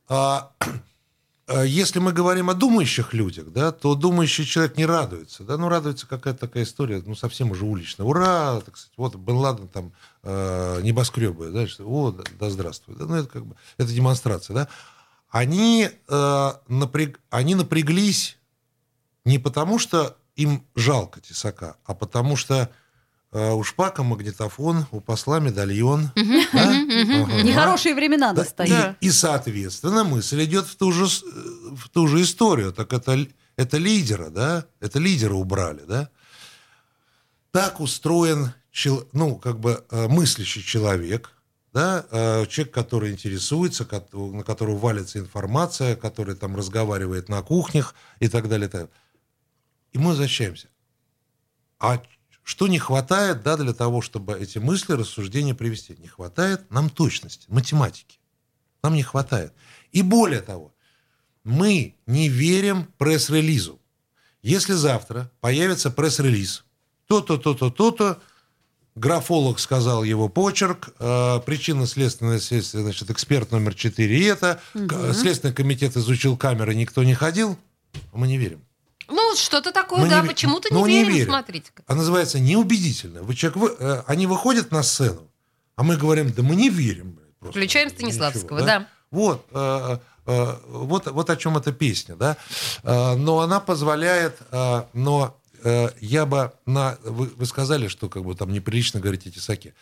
А, 0.08 0.50
а 0.60 0.66
если 1.60 1.98
мы 1.98 2.12
говорим 2.12 2.50
о 2.50 2.54
думающих 2.54 3.12
людях, 3.12 3.52
да, 3.52 3.72
то 3.72 3.94
думающий 3.94 4.44
человек 4.44 4.76
не 4.76 4.86
радуется. 4.86 5.44
Да? 5.44 5.56
Ну, 5.56 5.68
радуется 5.68 6.06
какая-то 6.06 6.40
такая 6.40 6.64
история, 6.64 7.02
ну, 7.04 7.14
совсем 7.14 7.50
уже 7.50 7.64
уличная. 7.64 8.06
Ура! 8.06 8.60
Так 8.60 8.76
сказать, 8.76 8.96
вот 8.96 9.16
Бен 9.16 9.36
Ладен 9.36 9.68
там 9.68 9.92
э, 10.22 10.80
небоскребы, 10.82 11.50
да, 11.50 11.66
что, 11.66 11.84
о, 11.84 12.12
да, 12.12 12.24
да 12.38 12.50
здравствуй. 12.50 12.96
Да, 12.96 13.06
ну, 13.06 13.16
это 13.16 13.28
как 13.28 13.46
бы, 13.46 13.56
это 13.76 13.92
демонстрация, 13.92 14.54
да. 14.54 14.68
Они, 15.30 15.88
э, 16.08 16.52
напряг, 16.68 17.20
они 17.30 17.54
напряглись 17.54 18.38
не 19.24 19.38
потому, 19.38 19.78
что 19.78 20.16
им 20.36 20.64
жалко 20.74 21.20
тесака, 21.20 21.76
а 21.84 21.94
потому 21.94 22.36
что 22.36 22.70
у 23.32 23.62
шпака 23.64 24.02
магнитофон, 24.02 24.86
у 24.90 25.00
посла 25.00 25.40
медальон. 25.40 26.10
Нехорошие 26.16 27.94
времена 27.94 28.32
Да, 28.32 28.42
настают. 28.42 28.96
и, 29.00 29.10
соответственно, 29.10 30.04
мысль 30.04 30.44
идет 30.44 30.66
в 30.66 30.76
ту 30.76 30.92
же, 30.92 31.08
с- 31.08 31.22
в 31.22 31.88
ту 31.90 32.06
же 32.08 32.22
историю. 32.22 32.72
Так 32.72 32.92
это, 32.92 33.26
лидера, 33.78 34.28
да? 34.30 34.66
Это 34.80 34.98
лидера 34.98 35.34
убрали, 35.34 35.82
да? 35.86 36.10
Так 37.50 37.80
устроен, 37.80 38.52
ну, 39.12 39.36
как 39.36 39.60
бы 39.60 39.84
э, 39.90 40.08
мыслящий 40.08 40.62
человек, 40.62 41.32
да? 41.72 42.04
Э, 42.10 42.46
Человек, 42.46 42.74
который 42.74 43.12
интересуется, 43.12 43.86
на 44.12 44.42
которого 44.42 44.76
валится 44.78 45.18
информация, 45.18 45.96
который 45.96 46.34
там 46.34 46.56
разговаривает 46.56 47.28
на 47.28 47.42
кухнях 47.42 47.94
и 48.20 48.28
так 48.28 48.48
далее. 48.48 48.68
и 48.68 48.70
так 48.70 48.80
далее. 48.82 48.90
И 49.92 49.98
мы 49.98 50.08
возвращаемся. 50.10 50.68
А 51.78 52.00
что 52.44 52.66
не 52.68 52.78
хватает, 52.78 53.42
да, 53.42 53.56
для 53.56 53.72
того, 53.72 54.02
чтобы 54.02 54.36
эти 54.38 54.58
мысли, 54.58 54.92
рассуждения 54.94 55.54
привести? 55.54 55.96
Не 55.98 56.08
хватает 56.08 56.70
нам 56.70 56.90
точности, 56.90 57.46
математики. 57.48 58.18
Нам 58.82 58.94
не 58.94 59.02
хватает. 59.02 59.52
И 59.92 60.02
более 60.02 60.40
того, 60.40 60.74
мы 61.44 61.94
не 62.06 62.28
верим 62.28 62.88
пресс-релизу. 62.98 63.80
Если 64.42 64.72
завтра 64.72 65.30
появится 65.40 65.90
пресс-релиз, 65.90 66.64
то-то, 67.06 67.36
то-то, 67.38 67.70
то-то, 67.70 68.20
графолог 68.96 69.58
сказал 69.60 70.02
его 70.04 70.28
почерк, 70.28 70.90
э, 70.98 71.40
причинно-следственное 71.46 72.40
следствие, 72.40 72.82
значит, 72.82 73.10
эксперт 73.10 73.50
номер 73.52 73.74
4 73.74 74.26
это, 74.28 74.60
к- 74.74 75.14
Следственный 75.14 75.54
комитет 75.54 75.96
изучил 75.96 76.36
камеры, 76.36 76.74
никто 76.74 77.02
не 77.04 77.14
ходил, 77.14 77.56
мы 78.12 78.26
не 78.26 78.36
верим. 78.36 78.64
Ну, 79.08 79.34
что-то 79.36 79.72
такое, 79.72 80.00
Мы 80.00 80.08
да, 80.08 80.22
почему-то 80.22 80.68
ну, 80.72 80.86
не 80.86 80.92
не 80.94 80.98
верим, 81.02 81.14
верим. 81.14 81.26
смотрите-ка. 81.26 81.82
А 81.86 81.94
называется 81.94 82.38
неубедительно. 82.40 83.22
Вы 83.22 83.34
человек, 83.34 83.56
вы- 83.56 83.76
э, 83.78 84.02
они 84.06 84.26
выходят 84.26 84.70
на 84.70 84.82
сцену, 84.82 85.28
а 85.76 85.82
мы 85.82 85.96
говорим, 85.96 86.32
да 86.32 86.42
мы 86.42 86.54
не 86.56 86.68
верим. 86.70 87.18
просто. 87.38 87.58
Включаем 87.58 87.88
Ничего, 87.88 87.98
Станиславского, 88.10 88.62
да. 88.62 88.86
Вот, 89.10 89.46
э, 89.52 89.98
э, 90.26 90.56
вот, 90.68 91.06
вот 91.10 91.30
о 91.30 91.36
чем 91.36 91.56
эта 91.58 91.72
песня, 91.72 92.14
да. 92.16 92.36
Э, 92.82 93.14
Но 93.16 93.40
она 93.40 93.60
позволяет, 93.60 94.38
э, 94.50 94.82
но 94.92 95.36
я 96.00 96.26
бы 96.26 96.52
на... 96.66 96.98
Вы, 97.04 97.26
вы 97.26 97.46
сказали, 97.46 97.88
что 97.88 98.08
как 98.08 98.24
бы 98.24 98.34
там 98.34 98.52
неприлично 98.52 99.00
говорить 99.00 99.26
эти 99.26 99.36
тесаки. 99.36 99.74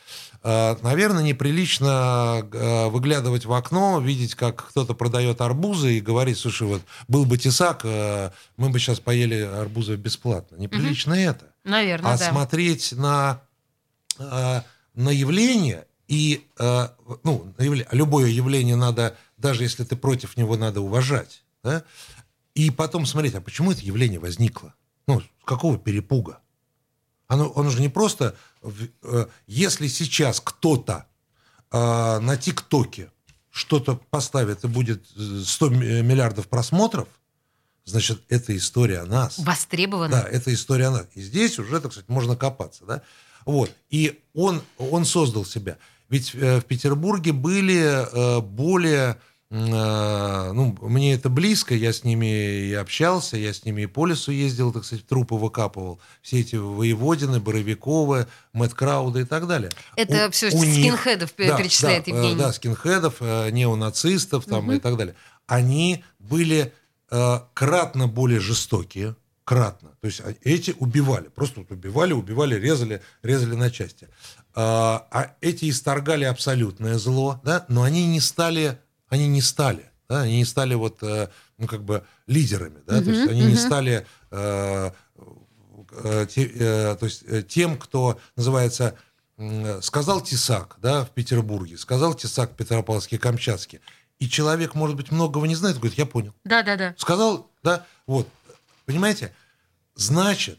Э, 0.42 0.76
наверное, 0.82 1.22
неприлично 1.22 2.46
э, 2.52 2.88
выглядывать 2.88 3.44
в 3.44 3.52
окно, 3.52 4.00
видеть, 4.00 4.34
как 4.34 4.68
кто-то 4.68 4.94
продает 4.94 5.40
арбузы 5.40 5.98
и 5.98 6.00
говорить, 6.00 6.38
слушай, 6.38 6.66
вот 6.66 6.82
был 7.08 7.24
бы 7.24 7.38
тесак, 7.38 7.80
э, 7.84 8.30
мы 8.56 8.70
бы 8.70 8.78
сейчас 8.78 9.00
поели 9.00 9.40
арбузы 9.40 9.96
бесплатно. 9.96 10.56
Неприлично 10.56 11.14
это. 11.14 11.46
Наверное, 11.64 12.14
а 12.14 12.18
да. 12.18 12.30
смотреть 12.30 12.92
на, 12.92 13.42
э, 14.18 14.60
на 14.94 15.10
явление 15.10 15.86
и 16.08 16.44
э, 16.58 16.88
ну, 17.22 17.54
любое 17.58 18.26
явление 18.28 18.74
надо, 18.74 19.16
даже 19.36 19.62
если 19.62 19.84
ты 19.84 19.94
против 19.94 20.36
него, 20.36 20.56
надо 20.56 20.80
уважать. 20.80 21.44
Да? 21.62 21.84
И 22.54 22.70
потом 22.70 23.06
смотреть, 23.06 23.36
а 23.36 23.40
почему 23.40 23.70
это 23.70 23.82
явление 23.82 24.18
возникло? 24.18 24.74
Ну, 25.06 25.22
какого 25.50 25.78
перепуга? 25.78 26.38
Оно, 27.26 27.52
оно 27.56 27.70
же 27.70 27.80
не 27.80 27.88
просто... 27.88 28.34
э, 29.02 29.26
Если 29.48 29.88
сейчас 29.88 30.40
кто-то 30.40 31.06
э, 31.72 32.18
на 32.20 32.36
ТикТоке 32.36 33.10
что-то 33.50 33.96
поставит 34.10 34.64
и 34.64 34.68
будет 34.68 35.04
э, 35.16 35.42
100 35.44 35.68
ми- 35.70 36.02
миллиардов 36.02 36.46
просмотров, 36.48 37.08
значит, 37.84 38.22
это 38.28 38.56
история 38.56 39.00
о 39.00 39.06
нас. 39.06 39.38
Востребовано. 39.38 40.22
Да, 40.22 40.28
это 40.28 40.52
история 40.54 40.86
о 40.86 40.90
нас. 40.92 41.06
И 41.14 41.20
здесь 41.22 41.58
уже, 41.58 41.80
так 41.80 41.90
сказать, 41.92 42.08
можно 42.08 42.36
копаться. 42.36 42.84
Да? 42.84 43.02
Вот. 43.44 43.72
И 43.90 44.20
он, 44.34 44.62
он 44.78 45.04
создал 45.04 45.44
себя. 45.44 45.78
Ведь 46.08 46.32
э, 46.34 46.60
в 46.60 46.64
Петербурге 46.64 47.32
были 47.32 47.80
э, 47.82 48.40
более... 48.40 49.20
э, 49.50 50.52
ну, 50.52 50.76
мне 50.82 51.14
это 51.14 51.28
близко, 51.28 51.74
я 51.74 51.92
с 51.92 52.04
ними 52.04 52.26
и 52.68 52.74
общался, 52.74 53.36
я 53.36 53.52
с 53.52 53.64
ними 53.64 53.82
и 53.82 53.86
по 53.86 54.06
лесу 54.06 54.32
ездил, 54.32 54.72
так 54.72 54.84
сказать, 54.84 55.06
трупы 55.06 55.34
выкапывал. 55.34 56.00
Все 56.22 56.40
эти 56.40 56.56
воеводины, 56.56 57.40
Боровиковы, 57.40 58.26
Мэтт 58.52 58.74
Крауда 58.74 59.20
и 59.20 59.24
так 59.24 59.46
далее. 59.46 59.70
Это 59.96 60.28
У- 60.28 60.30
все 60.30 60.50
них- 60.50 60.74
скинхедов 60.74 61.32
Да, 61.36 61.56
перечисляет 61.56 62.04
да, 62.06 62.12
э, 62.12 62.14
Евгений. 62.16 62.36
Да, 62.36 62.52
скинхедов, 62.52 63.16
э, 63.20 63.50
неонацистов 63.50 64.44
там, 64.46 64.64
Мгм. 64.64 64.72
и 64.74 64.78
так 64.78 64.96
далее. 64.96 65.14
Они 65.46 66.04
были 66.18 66.72
э, 67.12 67.40
кратно 67.54 68.06
более 68.06 68.38
жестокие, 68.38 69.16
кратно. 69.42 69.88
То 70.00 70.06
есть 70.06 70.20
а- 70.20 70.32
эти 70.44 70.76
убивали, 70.78 71.26
просто 71.26 71.58
вот 71.58 71.72
убивали, 71.72 72.12
убивали, 72.12 72.54
резали, 72.54 73.02
резали 73.24 73.56
на 73.56 73.68
части. 73.72 74.06
А 74.54 75.08
а 75.10 75.34
эти 75.40 75.68
исторгали 75.70 76.22
абсолютное 76.24 76.98
зло, 76.98 77.40
да, 77.42 77.64
но 77.68 77.82
они 77.82 78.06
не 78.06 78.20
стали, 78.20 78.78
они 79.10 79.28
не 79.28 79.42
стали, 79.42 79.90
да, 80.08 80.22
они 80.22 80.38
не 80.38 80.44
стали 80.46 80.74
вот, 80.74 81.02
э, 81.02 81.28
ну, 81.58 81.66
как 81.66 81.84
бы 81.84 82.04
лидерами, 82.26 82.78
да, 82.86 83.02
то 83.02 83.10
есть 83.10 83.28
они 83.30 83.42
не 83.42 83.56
стали 83.56 84.06
э, 84.30 84.90
э, 85.92 86.26
те- 86.30 86.50
э, 86.54 86.96
то 86.98 87.04
есть 87.06 87.24
тем, 87.48 87.76
кто 87.78 88.18
называется 88.36 88.96
сказал 89.80 90.20
Тесак, 90.20 90.76
да, 90.82 91.04
в 91.06 91.10
Петербурге, 91.12 91.78
сказал 91.78 92.12
Тесак 92.12 92.54
Петропавловске, 92.56 93.18
Камчатске, 93.18 93.80
и 94.18 94.28
человек, 94.28 94.74
может 94.74 94.96
быть, 94.96 95.10
многого 95.10 95.46
не 95.46 95.54
знает, 95.54 95.78
говорит, 95.78 95.96
я 95.96 96.04
понял. 96.04 96.34
Да, 96.44 96.62
да, 96.62 96.76
да. 96.76 96.94
Сказал, 96.98 97.50
да, 97.62 97.86
вот, 98.06 98.28
понимаете, 98.84 99.32
значит, 99.94 100.58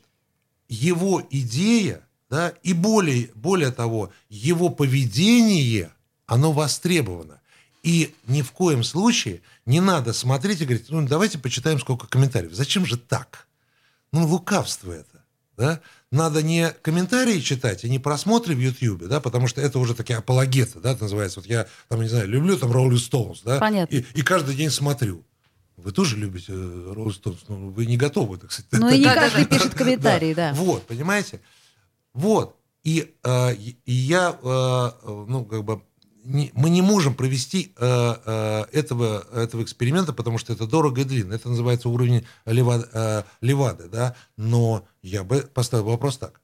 его 0.67 1.21
идея, 1.29 2.01
да, 2.29 2.53
и 2.63 2.73
более, 2.73 3.29
более 3.35 3.69
того, 3.71 4.11
его 4.29 4.69
поведение, 4.69 5.91
оно 6.25 6.51
востребовано. 6.51 7.40
И 7.83 8.13
ни 8.27 8.41
в 8.41 8.51
коем 8.51 8.83
случае 8.83 9.41
не 9.65 9.79
надо 9.79 10.13
смотреть 10.13 10.61
и 10.61 10.65
говорить, 10.65 10.89
ну, 10.89 11.05
давайте 11.07 11.39
почитаем, 11.39 11.79
сколько 11.79 12.07
комментариев. 12.07 12.53
Зачем 12.53 12.85
же 12.85 12.97
так? 12.97 13.47
Ну, 14.11 14.27
лукавство 14.27 14.91
это. 14.91 15.25
Да? 15.57 15.81
Надо 16.11 16.43
не 16.43 16.69
комментарии 16.81 17.39
читать, 17.39 17.83
и 17.83 17.89
не 17.89 17.97
просмотры 17.97 18.53
в 18.53 18.59
Ютьюбе, 18.59 19.07
да, 19.07 19.19
потому 19.19 19.47
что 19.47 19.61
это 19.61 19.79
уже 19.79 19.95
такие 19.95 20.17
апологеты, 20.17 20.79
да, 20.79 20.91
это 20.91 21.03
называется. 21.03 21.39
Вот 21.39 21.47
я, 21.47 21.67
там, 21.87 22.01
не 22.01 22.09
знаю, 22.09 22.27
люблю 22.27 22.57
там 22.57 22.71
Роллинг 22.71 22.99
Стоунс, 22.99 23.41
да, 23.41 23.59
Понятно. 23.59 23.95
и, 23.95 24.05
и 24.13 24.21
каждый 24.21 24.55
день 24.55 24.69
смотрю. 24.69 25.23
Вы 25.77 25.91
тоже 25.91 26.17
любите 26.17 26.53
Роллинг 26.53 27.15
Стоунс, 27.15 27.39
но 27.47 27.55
вы 27.69 27.85
не 27.85 27.97
готовы, 27.97 28.37
так 28.37 28.51
сказать. 28.51 28.71
Ну 28.73 28.89
и 28.89 28.99
не 28.99 29.05
каждый 29.05 29.45
пишет 29.45 29.73
комментарии, 29.75 30.33
да. 30.33 30.53
Вот, 30.53 30.85
понимаете? 30.85 31.41
Вот. 32.13 32.57
И, 32.83 33.13
э, 33.23 33.53
и 33.53 33.91
я, 33.91 34.37
э, 34.41 34.91
ну, 35.27 35.45
как 35.45 35.63
бы, 35.63 35.81
не- 36.23 36.51
мы 36.53 36.69
не 36.69 36.81
можем 36.81 37.13
провести 37.15 37.73
э, 37.77 38.15
э, 38.25 38.63
этого, 38.71 39.25
этого 39.33 39.63
эксперимента, 39.63 40.13
потому 40.13 40.37
что 40.37 40.53
это 40.53 40.67
дорого 40.67 41.01
и 41.01 41.03
длинно. 41.03 41.33
Это 41.33 41.49
называется 41.49 41.89
уровень 41.89 42.25
лева- 42.45 42.87
э, 42.93 43.23
левады, 43.41 43.87
да. 43.89 44.15
Но 44.37 44.85
я 45.01 45.23
бы 45.23 45.41
поставил 45.41 45.85
вопрос 45.85 46.17
так. 46.17 46.39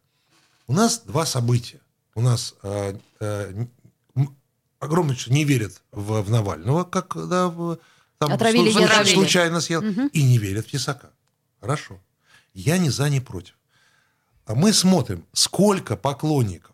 У 0.68 0.74
нас 0.74 1.00
два 1.06 1.26
события. 1.26 1.80
У 2.16 2.22
нас 2.22 2.56
э, 2.64 2.98
э, 3.20 3.66
огромное 4.80 5.16
число 5.16 5.34
не 5.34 5.44
верят 5.46 5.82
в, 5.92 6.22
в 6.22 6.30
Навального, 6.30 6.84
как 6.84 7.16
да, 7.28 7.48
в- 7.48 7.78
там, 8.18 8.32
Отравили, 8.34 8.72
случай- 8.72 8.86
отравили. 8.86 9.14
случайно 9.14 9.62
съел, 9.62 9.82
Мгм. 9.82 10.08
и 10.08 10.24
не 10.24 10.38
верят 10.40 10.66
в 10.68 10.72
Тесака. 10.72 11.12
Хорошо. 11.62 12.00
Я 12.54 12.78
ни 12.80 12.90
за, 12.90 13.10
ни 13.10 13.20
против. 13.20 13.54
А 14.46 14.56
мы 14.56 14.74
смотрим, 14.74 15.24
сколько 15.34 15.96
поклонников 15.98 16.74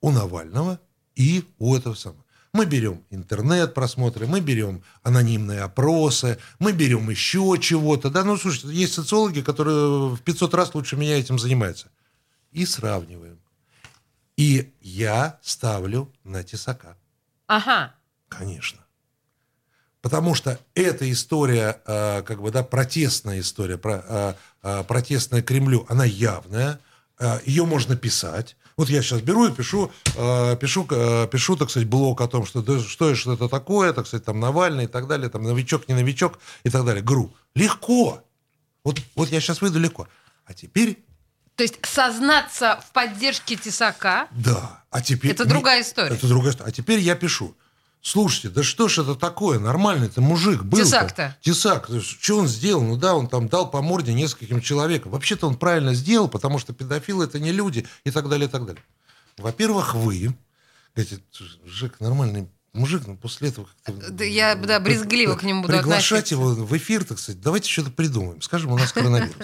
у 0.00 0.10
Навального 0.10 0.78
и 1.16 1.44
у 1.58 1.74
этого 1.74 1.94
самого. 1.94 2.24
Мы 2.52 2.64
берем 2.64 3.04
интернет 3.10 3.74
просмотры, 3.74 4.26
мы 4.26 4.40
берем 4.40 4.82
анонимные 5.02 5.60
опросы, 5.62 6.38
мы 6.58 6.72
берем 6.72 7.10
еще 7.10 7.58
чего-то. 7.60 8.08
Да, 8.08 8.24
ну, 8.24 8.36
слушайте, 8.36 8.68
есть 8.68 8.94
социологи, 8.94 9.42
которые 9.42 10.14
в 10.14 10.20
500 10.22 10.54
раз 10.54 10.74
лучше 10.74 10.96
меня 10.96 11.18
этим 11.18 11.38
занимаются. 11.38 11.88
И 12.52 12.64
сравниваем. 12.64 13.38
И 14.36 14.72
я 14.80 15.38
ставлю 15.42 16.10
на 16.24 16.42
Тесака. 16.44 16.96
Ага. 17.46 17.94
Конечно. 18.28 18.80
Потому 20.00 20.34
что 20.34 20.58
эта 20.74 21.10
история, 21.10 21.82
э, 21.84 22.22
как 22.22 22.40
бы, 22.40 22.50
да, 22.50 22.62
протестная 22.62 23.40
история, 23.40 23.76
про- 23.76 24.04
э, 24.08 24.34
э, 24.62 24.84
протестная 24.84 25.42
Кремлю, 25.42 25.84
она 25.88 26.04
явная, 26.04 26.80
ее 27.46 27.64
можно 27.64 27.96
писать. 27.96 28.56
Вот 28.76 28.90
я 28.90 29.00
сейчас 29.00 29.22
беру 29.22 29.46
и 29.46 29.52
пишу, 29.52 29.90
э, 30.16 30.56
пишу, 30.60 30.86
э, 30.90 31.26
пишу, 31.32 31.56
так 31.56 31.70
сказать, 31.70 31.88
блог 31.88 32.20
о 32.20 32.28
том, 32.28 32.44
что, 32.44 32.60
да, 32.60 32.78
что 32.78 33.14
же 33.14 33.32
это 33.32 33.48
такое, 33.48 33.94
так 33.94 34.06
сказать, 34.06 34.26
там 34.26 34.38
Навальный 34.38 34.84
и 34.84 34.86
так 34.86 35.06
далее, 35.06 35.30
там 35.30 35.44
новичок, 35.44 35.88
не 35.88 35.94
новичок 35.94 36.38
и 36.62 36.68
так 36.68 36.84
далее. 36.84 37.02
Гру. 37.02 37.34
Легко. 37.54 38.22
Вот, 38.84 39.00
вот 39.14 39.30
я 39.30 39.40
сейчас 39.40 39.62
выйду 39.62 39.78
легко. 39.78 40.08
А 40.44 40.52
теперь, 40.52 41.02
То 41.56 41.62
есть 41.62 41.78
сознаться 41.86 42.78
в 42.86 42.92
поддержке 42.92 43.56
Тесака 43.56 44.28
да, 44.30 44.84
а 44.90 45.00
теперь... 45.00 45.30
Это 45.30 45.46
другая 45.46 45.80
история. 45.80 46.14
Это 46.14 46.28
другая 46.28 46.52
история. 46.52 46.68
А 46.68 46.72
теперь 46.72 46.98
я 47.00 47.14
пишу. 47.14 47.56
Слушайте, 48.06 48.50
да 48.50 48.62
что 48.62 48.86
ж 48.86 48.98
это 48.98 49.16
такое? 49.16 49.58
Нормальный 49.58 50.08
ты 50.08 50.20
мужик 50.20 50.62
был. 50.62 50.78
Тесак-то. 50.78 51.36
Тесак. 51.40 51.90
Что 52.00 52.38
он 52.38 52.46
сделал? 52.46 52.80
Ну 52.84 52.96
да, 52.96 53.16
он 53.16 53.26
там 53.26 53.48
дал 53.48 53.68
по 53.68 53.82
морде 53.82 54.12
нескольким 54.12 54.60
человекам. 54.60 55.10
Вообще-то 55.10 55.48
он 55.48 55.56
правильно 55.56 55.92
сделал, 55.92 56.28
потому 56.28 56.60
что 56.60 56.72
педофилы 56.72 57.24
это 57.24 57.40
не 57.40 57.50
люди 57.50 57.84
и 58.04 58.12
так 58.12 58.28
далее, 58.28 58.46
и 58.46 58.50
так 58.50 58.64
далее. 58.64 58.80
Во-первых, 59.38 59.96
вы, 59.96 60.36
говорите, 60.94 61.20
Жек, 61.64 61.98
нормальный 61.98 62.48
мужик, 62.72 63.08
но 63.08 63.16
после 63.16 63.48
этого 63.48 63.68
как-то... 63.82 64.12
Да 64.12 64.22
я, 64.22 64.54
да, 64.54 64.78
брезгливо 64.78 65.34
к 65.34 65.42
нему 65.42 65.62
буду 65.62 65.72
Приглашать 65.72 66.30
относиться. 66.30 66.34
его 66.36 66.64
в 66.64 66.76
эфир, 66.76 67.04
так 67.04 67.18
сказать, 67.18 67.40
давайте 67.40 67.68
что-то 67.68 67.90
придумаем. 67.90 68.40
Скажем, 68.40 68.70
у 68.70 68.78
нас 68.78 68.92
коронавирус. 68.92 69.34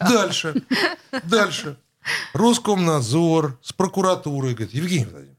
Дальше. 0.00 0.60
Дальше. 1.22 1.78
Роскомнадзор 2.32 3.60
с 3.62 3.72
прокуратурой 3.72 4.54
говорит, 4.54 4.74
Евгений 4.74 5.04
Владимирович, 5.04 5.38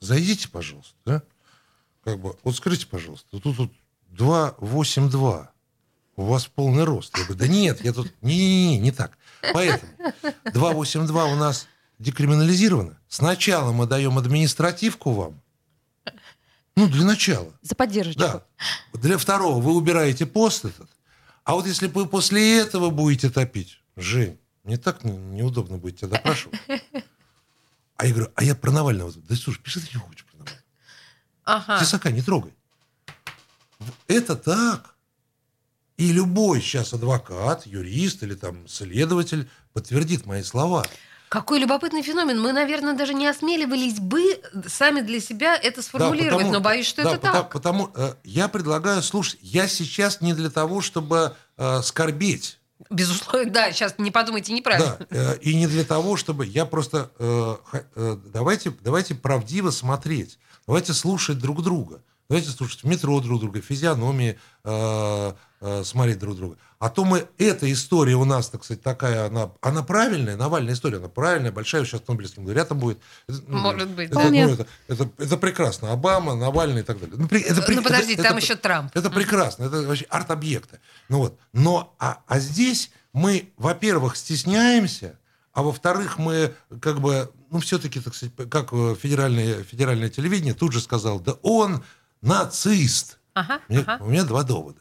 зайдите, 0.00 0.48
пожалуйста. 0.48 0.94
да? 1.04 1.22
Как 2.04 2.18
бы, 2.20 2.36
вот 2.42 2.56
скажите, 2.56 2.86
пожалуйста, 2.86 3.38
тут, 3.38 3.56
тут 3.56 3.72
282. 4.08 5.50
У 6.16 6.24
вас 6.24 6.46
полный 6.46 6.84
рост. 6.84 7.16
Я 7.16 7.24
говорю, 7.24 7.38
да 7.38 7.46
нет, 7.48 7.84
я 7.84 7.92
тут... 7.92 8.12
Не-не-не, 8.22 8.78
не 8.78 8.90
так. 8.90 9.16
Поэтому 9.52 9.92
282 10.52 11.24
у 11.26 11.36
нас 11.36 11.68
декриминализировано. 11.98 12.98
Сначала 13.08 13.72
мы 13.72 13.86
даем 13.86 14.18
административку 14.18 15.12
вам. 15.12 15.40
Ну, 16.74 16.88
для 16.88 17.04
начала. 17.04 17.52
За 17.62 17.74
поддержку. 17.74 18.18
Да. 18.18 18.44
Для 18.94 19.18
второго 19.18 19.60
вы 19.60 19.74
убираете 19.74 20.26
пост 20.26 20.64
этот. 20.64 20.88
А 21.44 21.54
вот 21.54 21.66
если 21.66 21.86
вы 21.86 22.06
после 22.06 22.58
этого 22.58 22.90
будете 22.90 23.30
топить, 23.30 23.80
Жень, 23.96 24.38
мне 24.64 24.76
так 24.76 25.02
не- 25.02 25.16
неудобно 25.16 25.78
будет 25.78 25.98
тебя 25.98 26.08
допрашивать. 26.08 26.58
А 27.96 28.06
я 28.06 28.12
говорю, 28.12 28.30
а 28.36 28.44
я 28.44 28.54
про 28.54 28.70
Навального. 28.70 29.12
Да 29.28 29.34
слушай, 29.34 29.60
пиши 29.60 29.80
ты 29.80 29.88
не 29.94 30.00
хочешь. 30.00 30.24
Ага. 31.48 31.80
Тесака 31.80 32.10
не 32.10 32.20
трогай. 32.22 32.52
Это 34.06 34.36
так. 34.36 34.94
И 35.96 36.12
любой 36.12 36.60
сейчас 36.60 36.92
адвокат, 36.92 37.66
юрист 37.66 38.22
или 38.22 38.34
там 38.34 38.68
следователь 38.68 39.48
подтвердит 39.72 40.26
мои 40.26 40.42
слова. 40.42 40.86
Какой 41.30 41.58
любопытный 41.58 42.02
феномен. 42.02 42.40
Мы, 42.40 42.52
наверное, 42.52 42.94
даже 42.94 43.14
не 43.14 43.26
осмеливались 43.26 43.98
бы 43.98 44.22
сами 44.66 45.00
для 45.00 45.20
себя 45.20 45.56
это 45.56 45.82
сформулировать, 45.82 46.30
Да, 46.30 46.36
потому- 46.36 46.52
но 46.52 46.60
боюсь, 46.60 46.86
что 46.86 47.02
да, 47.02 47.10
это 47.14 47.20
пота- 47.20 47.32
так. 47.32 47.50
Потому, 47.50 47.90
э, 47.94 48.14
я 48.24 48.48
предлагаю, 48.48 49.02
слушай, 49.02 49.38
я 49.42 49.68
сейчас 49.68 50.20
не 50.20 50.34
для 50.34 50.50
того, 50.50 50.80
чтобы 50.82 51.34
э, 51.56 51.82
скорбеть. 51.82 52.58
Безусловно, 52.90 53.50
да, 53.50 53.72
сейчас 53.72 53.94
не 53.98 54.10
подумайте 54.10 54.52
неправильно. 54.52 54.96
Да, 55.10 55.34
э, 55.34 55.38
и 55.40 55.54
не 55.54 55.66
для 55.66 55.84
того, 55.84 56.16
чтобы... 56.16 56.46
Я 56.46 56.64
просто... 56.66 57.10
э, 57.18 57.56
э, 57.96 58.16
Давайте, 58.32 58.72
давайте 58.82 59.14
правдиво 59.14 59.70
смотреть. 59.70 60.38
Давайте 60.68 60.92
слушать 60.92 61.38
друг 61.38 61.62
друга. 61.62 62.02
Давайте 62.28 62.50
слушать 62.50 62.82
в 62.82 62.86
метро 62.86 63.18
друг 63.20 63.40
друга, 63.40 63.62
физиономии 63.62 64.38
э, 64.64 65.32
э, 65.62 65.82
смотреть 65.82 66.18
друг 66.18 66.36
друга. 66.36 66.56
А 66.78 66.90
то 66.90 67.06
мы... 67.06 67.26
Эта 67.38 67.72
история 67.72 68.16
у 68.16 68.26
нас, 68.26 68.50
так 68.50 68.62
сказать, 68.64 68.82
такая, 68.82 69.28
она, 69.28 69.50
она 69.62 69.82
правильная, 69.82 70.36
Навальная 70.36 70.74
история, 70.74 70.98
она 70.98 71.08
правильная, 71.08 71.52
большая, 71.52 71.86
сейчас 71.86 72.06
Нобелевским 72.06 72.44
лауреатом 72.44 72.78
будет. 72.80 72.98
Это, 73.26 73.38
ну, 73.48 73.56
Может 73.60 73.88
быть. 73.88 74.10
Это, 74.10 74.30
ну, 74.30 74.50
это, 74.50 74.66
это, 74.88 75.10
это 75.16 75.36
прекрасно. 75.38 75.90
Обама, 75.90 76.34
Навальный 76.34 76.82
и 76.82 76.84
так 76.84 77.00
далее. 77.00 77.16
Ну, 77.18 77.26
при- 77.28 77.40
это 77.40 77.64
Ну, 77.66 77.82
подождите, 77.82 78.20
это- 78.20 78.24
там 78.24 78.36
это- 78.36 78.44
еще 78.44 78.56
Трамп. 78.56 78.94
это 78.94 79.08
прекрасно, 79.08 79.64
это 79.64 79.82
вообще 79.84 80.04
арт-объекты. 80.10 80.80
Ну 81.08 81.18
вот. 81.20 81.38
Но 81.54 81.94
а, 81.98 82.18
а 82.26 82.38
здесь 82.40 82.90
мы, 83.14 83.54
во-первых, 83.56 84.16
стесняемся, 84.18 85.18
а 85.58 85.62
во-вторых, 85.62 86.18
мы 86.18 86.54
как 86.80 87.00
бы, 87.00 87.32
ну, 87.50 87.58
все-таки, 87.58 87.98
так 87.98 88.14
сказать, 88.14 88.32
как 88.48 88.72
э, 88.72 88.94
федеральное, 88.94 89.64
федеральное 89.64 90.08
телевидение 90.08 90.54
тут 90.54 90.72
же 90.72 90.80
сказал, 90.80 91.18
да 91.18 91.32
он 91.42 91.82
нацист. 92.22 93.18
Ага, 93.34 93.60
Мне- 93.68 93.80
ага. 93.80 94.04
У 94.04 94.08
меня 94.08 94.22
два 94.22 94.44
довода. 94.44 94.78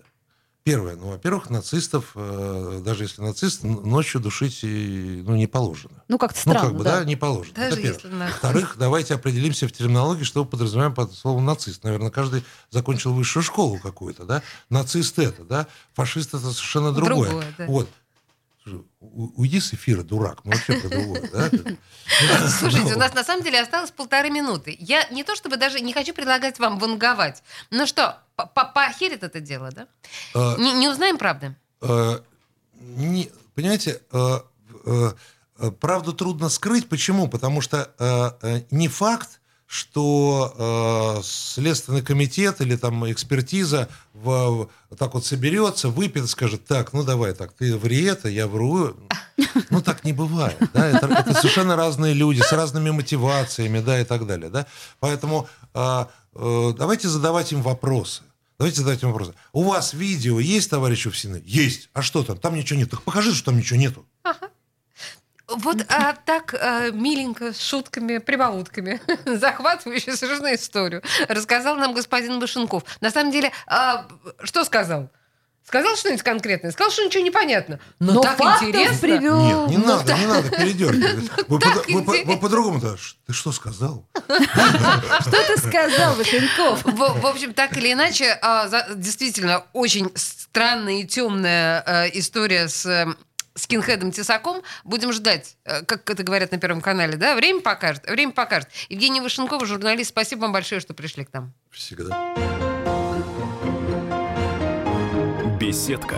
Первое, 0.64 0.96
ну, 0.98 1.10
во-первых, 1.10 1.50
нацистов, 1.50 2.12
э, 2.14 2.82
даже 2.86 3.06
если 3.06 3.22
нацист, 3.24 3.64
ночью 3.64 4.22
душить 4.22 4.60
и, 4.64 5.24
ну, 5.26 5.36
не 5.36 5.48
положено. 5.48 6.04
Ну, 6.10 6.20
как-то 6.20 6.38
Ну, 6.46 6.52
странно, 6.52 6.68
как 6.70 6.78
бы, 6.78 6.84
да. 6.84 7.00
да, 7.00 7.06
не 7.06 7.16
положено. 7.16 7.56
Даже 7.56 7.78
Это 7.80 7.88
если 7.88 8.08
на- 8.10 8.26
Во-вторых, 8.28 8.76
давайте 8.78 9.16
определимся 9.16 9.68
в 9.68 9.72
терминологии, 9.72 10.26
что 10.26 10.44
мы 10.44 10.50
подразумеваем 10.50 10.94
под 10.94 11.12
словом 11.16 11.46
нацист. 11.46 11.84
Наверное, 11.86 12.12
каждый 12.12 12.44
закончил 12.70 13.14
высшую 13.14 13.42
школу 13.42 13.80
какую-то, 13.82 14.26
да? 14.26 14.44
Нацист 14.70 15.18
это, 15.18 15.44
да? 15.44 15.66
Фашист 15.96 16.30
это 16.36 16.52
совершенно 16.52 16.92
другое. 16.92 17.30
Другое, 17.30 17.54
да. 17.58 17.66
Вот. 17.66 17.90
Уйди 19.00 19.60
с 19.60 19.74
эфира, 19.76 20.02
дурак. 20.02 20.44
Мы 20.44 20.54
вообще 20.54 20.80
про 20.80 20.90
другое, 20.90 21.30
да? 21.32 21.50
Слушайте, 22.50 22.96
у 22.96 22.98
нас 22.98 23.14
на 23.14 23.24
самом 23.24 23.44
деле 23.44 23.62
осталось 23.62 23.92
полторы 23.92 24.32
минуты. 24.32 24.76
Я 24.80 25.08
не 25.10 25.24
то 25.24 25.36
чтобы 25.36 25.58
даже 25.58 25.80
не 25.82 25.94
хочу 25.94 26.14
предлагать 26.16 26.58
вам 26.58 26.80
ванговать. 26.80 27.44
Ну 27.70 27.86
что, 27.86 28.20
по- 28.36 28.48
по- 28.48 28.66
похерит 28.66 29.22
это 29.24 29.40
дело, 29.40 29.70
да? 29.72 29.88
Э, 30.34 30.56
Не, 30.58 30.74
не 30.74 30.88
узнаем 30.90 31.18
правды? 31.20 31.56
не- 32.80 33.32
понимаете, 33.54 34.02
э, 34.12 35.12
правду 35.80 36.14
трудно 36.14 36.50
скрыть. 36.50 36.90
Почему? 36.90 37.28
Потому 37.28 37.62
что 37.62 38.36
не 38.72 38.88
факт, 38.88 39.40
что 39.68 41.18
э, 41.20 41.22
Следственный 41.24 42.02
комитет 42.02 42.62
или 42.62 42.76
там 42.78 43.10
экспертиза 43.12 43.90
в, 44.14 44.70
в- 44.90 44.96
так 44.98 45.14
вот 45.14 45.26
соберется, 45.26 45.90
выпьет 45.90 46.30
скажет, 46.30 46.66
так, 46.66 46.94
ну 46.94 47.04
давай, 47.04 47.34
так, 47.34 47.52
ты 47.52 47.76
ври 47.76 48.04
это, 48.04 48.30
я 48.30 48.48
вру. 48.48 48.96
Ну, 49.70 49.82
так 49.82 50.04
не 50.06 50.14
бывает. 50.14 50.58
Да? 50.74 50.88
Это, 50.88 51.08
это 51.08 51.34
совершенно 51.34 51.76
разные 51.76 52.14
люди 52.14 52.42
с 52.42 52.52
разными 52.54 52.90
мотивациями, 52.92 53.80
да, 53.80 54.00
и 54.00 54.06
так 54.06 54.26
далее. 54.26 54.50
Да? 54.50 54.66
Поэтому 55.00 55.48
э, 55.74 56.06
э, 56.36 56.74
давайте 56.78 57.10
задавать 57.10 57.52
им 57.52 57.62
вопросы. 57.62 58.24
Давайте 58.58 58.82
задать 58.82 59.04
им 59.04 59.10
вопросы. 59.10 59.34
У 59.52 59.64
вас 59.64 59.94
видео 59.94 60.40
есть, 60.40 60.70
товарищ 60.70 61.06
Увсины? 61.06 61.44
Есть. 61.46 61.90
А 61.94 62.02
что 62.02 62.24
там? 62.24 62.38
Там 62.38 62.56
ничего 62.56 62.80
нет. 62.80 62.90
Так 62.90 63.04
покажи, 63.04 63.36
что 63.36 63.46
там 63.52 63.58
ничего 63.58 63.78
нету. 63.80 64.06
Вот 65.48 65.78
а, 65.90 66.14
так 66.14 66.54
а, 66.54 66.92
миленько, 66.92 67.54
с 67.54 67.62
шутками, 67.62 68.18
прибаутками, 68.18 69.00
захватывающую 69.26 70.18
совершенно 70.18 70.54
историю, 70.56 71.02
рассказал 71.30 71.76
нам 71.78 71.94
господин 71.94 72.40
Башенков. 72.40 72.84
На 73.02 73.12
самом 73.12 73.32
деле, 73.32 73.52
а, 73.66 74.06
что 74.44 74.66
сказал? 74.66 75.10
Сказал 75.66 75.98
что-нибудь 75.98 76.24
конкретное? 76.24 76.72
Сказал, 76.72 76.92
что 76.92 77.04
ничего 77.06 77.24
не 77.24 77.32
понятно. 77.32 77.80
Но, 78.00 78.14
Но 78.14 78.22
так 78.22 78.40
интересно. 78.40 78.98
привел. 79.00 79.68
Нет, 79.68 79.70
не 79.70 79.78
Ну 79.78 79.86
надо, 79.88 80.06
так- 80.08 80.18
не 80.20 80.26
надо 80.26 80.50
передергивать. 80.50 81.30
Вы, 81.50 81.60
по- 81.60 81.68
вы 81.68 81.84
по- 81.84 81.92
интересно. 81.92 82.34
вы 82.34 82.40
по-другому-то. 82.40 82.98
ш- 82.98 83.16
Ты 83.28 83.34
что 83.34 83.52
сказал? 83.52 84.06
Что 84.16 85.32
ты 85.48 85.58
сказал, 85.58 86.16
Васенков? 86.16 86.84
В, 86.86 87.26
общем, 87.28 87.54
так 87.54 87.76
или 87.78 87.92
иначе, 87.92 88.38
а, 88.42 88.70
действительно 88.96 89.66
очень 89.74 90.10
странная 90.16 91.02
и 91.02 91.06
темная 91.06 91.84
э, 91.86 92.10
история 92.14 92.70
с 92.70 92.86
скинхедом 93.58 94.12
Тесаком. 94.12 94.62
Будем 94.84 95.12
ждать, 95.12 95.58
э, 95.66 95.84
как 95.84 96.10
это 96.10 96.24
говорят 96.24 96.52
на 96.52 96.58
Первом 96.58 96.82
канале, 96.82 97.18
да? 97.18 97.36
Время 97.36 97.62
покажет. 97.62 98.10
Время 98.10 98.32
покажет. 98.32 98.70
Евгений 98.90 99.22
Вышенкова, 99.22 99.66
журналист, 99.66 100.12
спасибо 100.12 100.42
вам 100.42 100.54
большое, 100.54 100.80
что 100.80 100.94
пришли 100.94 101.26
к 101.26 101.34
нам. 101.34 101.54
Всегда. 101.72 102.34
Беседка. 105.60 106.18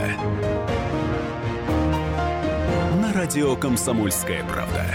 На 3.01 3.13
радио 3.13 3.55
«Комсомольская 3.55 4.43
правда». 4.43 4.85